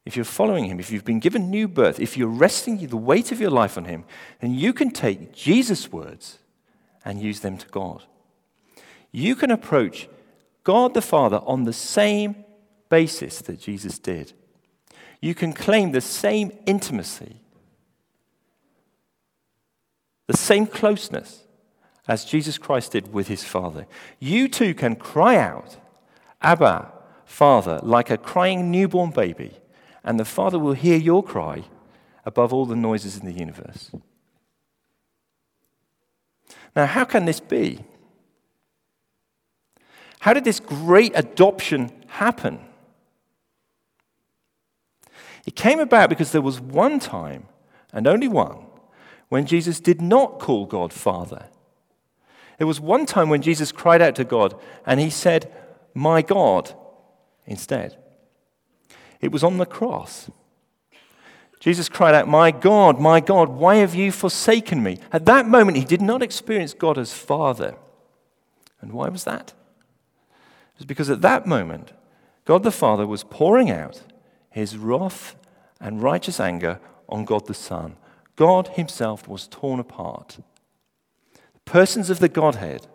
if 0.06 0.16
you're 0.16 0.26
following 0.26 0.66
him, 0.66 0.80
if 0.80 0.92
you've 0.92 1.06
been 1.06 1.20
given 1.20 1.50
new 1.50 1.68
birth, 1.68 2.00
if 2.00 2.18
you're 2.18 2.28
resting 2.28 2.86
the 2.88 2.98
weight 2.98 3.32
of 3.32 3.40
your 3.40 3.52
life 3.52 3.78
on 3.78 3.86
him, 3.86 4.04
then 4.40 4.54
you 4.54 4.74
can 4.74 4.90
take 4.90 5.34
Jesus' 5.34 5.92
words 5.92 6.40
and 7.06 7.22
use 7.22 7.42
them 7.42 7.58
to 7.58 7.68
God. 7.68 8.04
You 9.12 9.36
can 9.36 9.52
approach 9.52 10.08
God 10.64 10.94
the 10.94 11.02
Father 11.02 11.42
on 11.46 11.64
the 11.64 11.74
same 11.74 12.36
basis 12.90 13.40
that 13.42 13.60
Jesus 13.60 14.00
did. 14.00 14.34
You 15.22 15.36
can 15.36 15.54
claim 15.54 15.92
the 15.92 16.02
same 16.02 16.52
intimacy, 16.66 17.38
the 20.26 20.38
same 20.38 20.66
closeness 20.66 21.44
as 22.08 22.26
Jesus 22.26 22.58
Christ 22.58 22.94
did 22.94 23.14
with 23.14 23.28
his 23.28 23.44
Father. 23.44 23.86
You 24.20 24.48
too 24.48 24.74
can 24.74 24.96
cry 24.96 25.38
out, 25.38 25.78
Abba, 26.42 26.92
Father, 27.24 27.80
like 27.84 28.10
a 28.10 28.18
crying 28.18 28.72
newborn 28.72 29.12
baby 29.12 29.61
and 30.04 30.20
the 30.20 30.26
Father 30.26 30.60
will 30.60 30.74
hear 30.74 30.98
your 30.98 31.24
cry 31.24 31.64
above 32.26 32.54
all 32.54 32.66
the 32.66 32.76
noises 32.76 33.18
in 33.18 33.26
the 33.26 33.32
universe. 33.40 33.92
Now, 36.76 36.86
how 36.86 37.06
can 37.06 37.26
this 37.26 37.40
be? 37.40 37.84
How 40.20 40.34
did 40.34 40.44
this 40.44 40.60
great 40.60 41.12
adoption 41.16 41.92
happen? 42.08 42.60
It 45.46 45.56
came 45.56 45.80
about 45.80 46.10
because 46.10 46.32
there 46.32 46.42
was 46.42 46.62
one 46.62 47.00
time, 47.00 47.48
and 47.92 48.08
only 48.08 48.28
one, 48.28 48.66
when 49.30 49.46
Jesus 49.46 49.80
did 49.80 50.02
not 50.02 50.40
call 50.40 50.66
God 50.66 50.94
Father. 50.94 51.48
There 52.58 52.68
was 52.68 52.80
one 52.80 53.06
time 53.06 53.30
when 53.30 53.42
Jesus 53.42 53.72
cried 53.72 54.02
out 54.02 54.14
to 54.16 54.24
God 54.24 54.60
and 54.86 55.00
he 55.00 55.10
said, 55.10 55.52
My 55.96 56.22
God, 56.22 56.76
instead. 57.48 57.98
It 59.22 59.32
was 59.32 59.44
on 59.44 59.58
the 59.58 59.66
cross. 59.66 60.30
Jesus 61.60 61.88
cried 61.88 62.16
out, 62.16 62.28
My 62.28 62.50
God, 62.50 63.00
my 63.00 63.20
God, 63.20 63.50
why 63.50 63.76
have 63.76 63.94
you 63.94 64.12
forsaken 64.12 64.82
me? 64.82 64.98
At 65.14 65.26
that 65.28 65.48
moment, 65.48 65.78
he 65.78 65.86
did 65.86 66.02
not 66.02 66.24
experience 66.24 66.74
God 66.74 66.98
as 66.98 67.14
Father. 67.14 67.76
And 68.82 68.92
why 68.92 69.10
was 69.10 69.24
that? 69.26 69.54
It 70.74 70.80
was 70.80 70.86
because 70.86 71.12
at 71.12 71.22
that 71.22 71.46
moment, 71.46 71.94
God 72.46 72.64
the 72.64 72.72
Father 72.72 73.06
was 73.06 73.24
pouring 73.24 73.70
out 73.70 74.02
his 74.50 74.76
wrath 74.76 75.36
and 75.80 76.02
righteous 76.02 76.40
anger 76.40 76.80
on 77.08 77.26
God 77.26 77.46
the 77.46 77.54
Son. 77.54 77.96
God 78.36 78.70
himself 78.70 79.28
was 79.28 79.48
torn 79.48 79.80
apart. 79.80 80.40
Persons 81.66 82.10
of 82.10 82.18
the 82.18 82.28
Godhead 82.28 82.88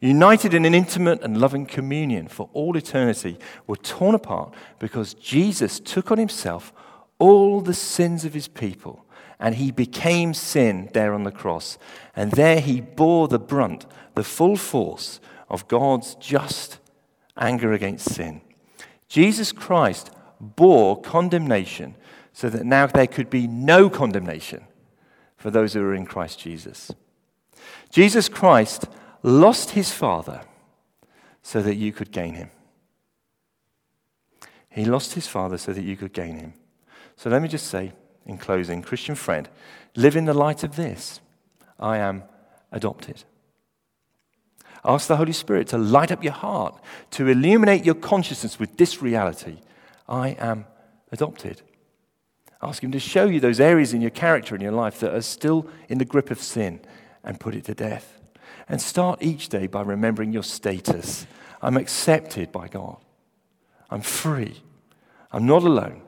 united 0.00 0.54
in 0.54 0.64
an 0.64 0.74
intimate 0.74 1.22
and 1.22 1.40
loving 1.40 1.66
communion 1.66 2.28
for 2.28 2.48
all 2.52 2.76
eternity, 2.76 3.38
were 3.66 3.76
torn 3.76 4.14
apart 4.14 4.54
because 4.78 5.14
Jesus 5.14 5.80
took 5.80 6.10
on 6.10 6.18
himself 6.18 6.72
all 7.18 7.60
the 7.60 7.74
sins 7.74 8.24
of 8.24 8.34
his 8.34 8.48
people 8.48 9.04
and 9.40 9.56
he 9.56 9.70
became 9.70 10.34
sin 10.34 10.88
there 10.92 11.14
on 11.14 11.24
the 11.24 11.30
cross. 11.30 11.78
And 12.14 12.32
there 12.32 12.60
he 12.60 12.80
bore 12.80 13.28
the 13.28 13.38
brunt, 13.38 13.86
the 14.14 14.24
full 14.24 14.56
force 14.56 15.20
of 15.48 15.68
God's 15.68 16.14
just 16.16 16.78
anger 17.36 17.72
against 17.72 18.14
sin. 18.14 18.40
Jesus 19.08 19.52
Christ 19.52 20.10
bore 20.40 21.00
condemnation 21.00 21.94
so 22.32 22.48
that 22.50 22.64
now 22.64 22.86
there 22.86 23.06
could 23.06 23.30
be 23.30 23.46
no 23.46 23.88
condemnation 23.88 24.64
for 25.36 25.50
those 25.50 25.74
who 25.74 25.82
are 25.82 25.94
in 25.94 26.06
Christ 26.06 26.38
Jesus. 26.38 26.92
Jesus 27.90 28.28
Christ 28.28 28.86
lost 29.22 29.70
his 29.70 29.90
father 29.92 30.42
so 31.42 31.62
that 31.62 31.76
you 31.76 31.92
could 31.92 32.12
gain 32.12 32.34
him. 32.34 32.50
He 34.70 34.84
lost 34.84 35.14
his 35.14 35.26
father 35.26 35.58
so 35.58 35.72
that 35.72 35.84
you 35.84 35.96
could 35.96 36.12
gain 36.12 36.36
him. 36.36 36.52
So 37.16 37.30
let 37.30 37.42
me 37.42 37.48
just 37.48 37.66
say, 37.66 37.92
in 38.26 38.38
closing, 38.38 38.82
Christian 38.82 39.14
friend, 39.14 39.48
live 39.96 40.16
in 40.16 40.26
the 40.26 40.34
light 40.34 40.62
of 40.62 40.76
this. 40.76 41.20
I 41.80 41.98
am 41.98 42.22
adopted. 42.70 43.24
Ask 44.84 45.08
the 45.08 45.16
Holy 45.16 45.32
Spirit 45.32 45.68
to 45.68 45.78
light 45.78 46.12
up 46.12 46.22
your 46.22 46.32
heart, 46.32 46.80
to 47.12 47.26
illuminate 47.26 47.84
your 47.84 47.94
consciousness 47.94 48.58
with 48.58 48.76
this 48.76 49.02
reality 49.02 49.58
I 50.08 50.30
am 50.38 50.66
adopted. 51.12 51.62
Ask 52.62 52.82
Him 52.82 52.92
to 52.92 53.00
show 53.00 53.26
you 53.26 53.40
those 53.40 53.60
areas 53.60 53.92
in 53.92 54.00
your 54.00 54.10
character 54.10 54.54
and 54.54 54.62
your 54.62 54.72
life 54.72 55.00
that 55.00 55.14
are 55.14 55.22
still 55.22 55.68
in 55.88 55.98
the 55.98 56.04
grip 56.04 56.30
of 56.30 56.40
sin 56.40 56.80
and 57.22 57.38
put 57.38 57.54
it 57.54 57.64
to 57.64 57.74
death. 57.74 58.20
And 58.68 58.80
start 58.80 59.22
each 59.22 59.48
day 59.48 59.66
by 59.66 59.82
remembering 59.82 60.32
your 60.32 60.42
status. 60.42 61.26
I'm 61.62 61.76
accepted 61.76 62.52
by 62.52 62.68
God. 62.68 62.98
I'm 63.90 64.02
free. 64.02 64.62
I'm 65.32 65.46
not 65.46 65.62
alone. 65.62 66.02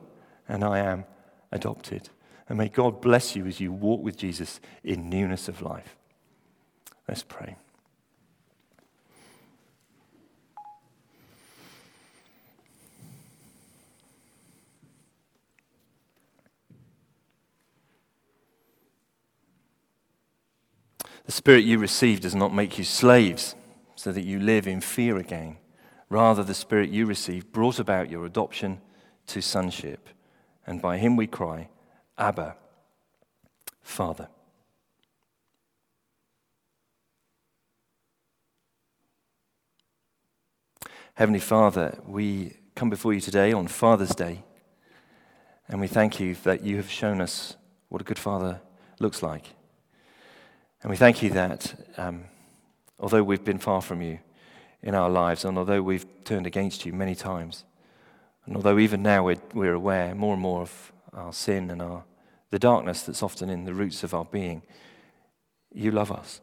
And 0.47 0.63
I 0.63 0.79
am 0.79 1.05
adopted. 1.51 2.09
And 2.47 2.57
may 2.57 2.69
God 2.69 3.01
bless 3.01 3.35
you 3.35 3.45
as 3.45 3.59
you 3.59 3.71
walk 3.71 4.01
with 4.01 4.17
Jesus 4.17 4.59
in 4.83 5.09
newness 5.09 5.47
of 5.47 5.61
life. 5.61 5.95
Let's 7.07 7.23
pray. 7.23 7.55
The 21.31 21.37
Spirit 21.37 21.63
you 21.63 21.77
receive 21.77 22.19
does 22.19 22.35
not 22.35 22.53
make 22.53 22.77
you 22.77 22.83
slaves 22.83 23.55
so 23.95 24.11
that 24.11 24.25
you 24.25 24.37
live 24.37 24.67
in 24.67 24.81
fear 24.81 25.15
again. 25.15 25.55
Rather, 26.09 26.43
the 26.43 26.53
Spirit 26.53 26.89
you 26.89 27.05
received 27.05 27.53
brought 27.53 27.79
about 27.79 28.09
your 28.09 28.25
adoption 28.25 28.81
to 29.27 29.41
sonship. 29.41 30.09
And 30.67 30.81
by 30.81 30.97
him 30.97 31.15
we 31.15 31.27
cry, 31.27 31.69
Abba, 32.17 32.57
Father. 33.81 34.27
Heavenly 41.13 41.39
Father, 41.39 41.97
we 42.05 42.57
come 42.75 42.89
before 42.89 43.13
you 43.13 43.21
today 43.21 43.53
on 43.53 43.67
Father's 43.67 44.13
Day, 44.13 44.43
and 45.69 45.79
we 45.79 45.87
thank 45.87 46.19
you 46.19 46.35
that 46.43 46.65
you 46.65 46.75
have 46.75 46.91
shown 46.91 47.21
us 47.21 47.55
what 47.87 48.01
a 48.01 48.03
good 48.03 48.19
father 48.19 48.59
looks 48.99 49.23
like. 49.23 49.53
And 50.81 50.89
we 50.89 50.97
thank 50.97 51.21
you 51.21 51.29
that 51.31 51.75
um, 51.97 52.23
although 52.99 53.23
we've 53.23 53.43
been 53.43 53.59
far 53.59 53.81
from 53.81 54.01
you 54.01 54.19
in 54.81 54.95
our 54.95 55.09
lives, 55.09 55.45
and 55.45 55.57
although 55.57 55.81
we've 55.81 56.05
turned 56.23 56.47
against 56.47 56.85
you 56.85 56.93
many 56.93 57.13
times, 57.13 57.65
and 58.45 58.55
although 58.55 58.79
even 58.79 59.03
now 59.03 59.23
we're, 59.23 59.41
we're 59.53 59.73
aware 59.73 60.15
more 60.15 60.33
and 60.33 60.41
more 60.41 60.61
of 60.61 60.91
our 61.13 61.33
sin 61.33 61.69
and 61.69 61.81
our, 61.81 62.03
the 62.49 62.57
darkness 62.57 63.03
that's 63.03 63.21
often 63.21 63.49
in 63.49 63.65
the 63.65 63.75
roots 63.75 64.03
of 64.03 64.15
our 64.15 64.25
being, 64.25 64.63
you 65.71 65.91
love 65.91 66.11
us. 66.11 66.41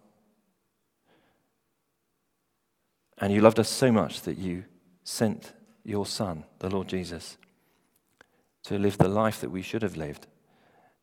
And 3.20 3.33
you 3.33 3.40
loved 3.40 3.59
us 3.59 3.68
so 3.68 3.90
much 3.90 4.20
that 4.20 4.38
you 4.38 4.64
sent 5.03 5.53
your 5.85 6.07
Son, 6.07 6.44
the 6.61 6.70
Lord 6.70 6.87
Jesus, 6.87 7.37
to 8.62 8.79
live 8.79 8.98
the 8.98 9.09
life 9.09 9.40
that 9.40 9.51
we 9.51 9.62
should 9.62 9.83
have 9.83 9.96
lived 9.96 10.29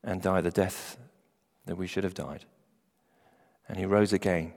and 0.02 0.22
die 0.22 0.40
the 0.40 0.50
death 0.50 0.96
that 1.66 1.76
we 1.76 1.86
should 1.86 2.04
have 2.04 2.14
died 2.14 2.46
and 3.68 3.78
he 3.78 3.84
rose 3.84 4.12
again 4.12 4.52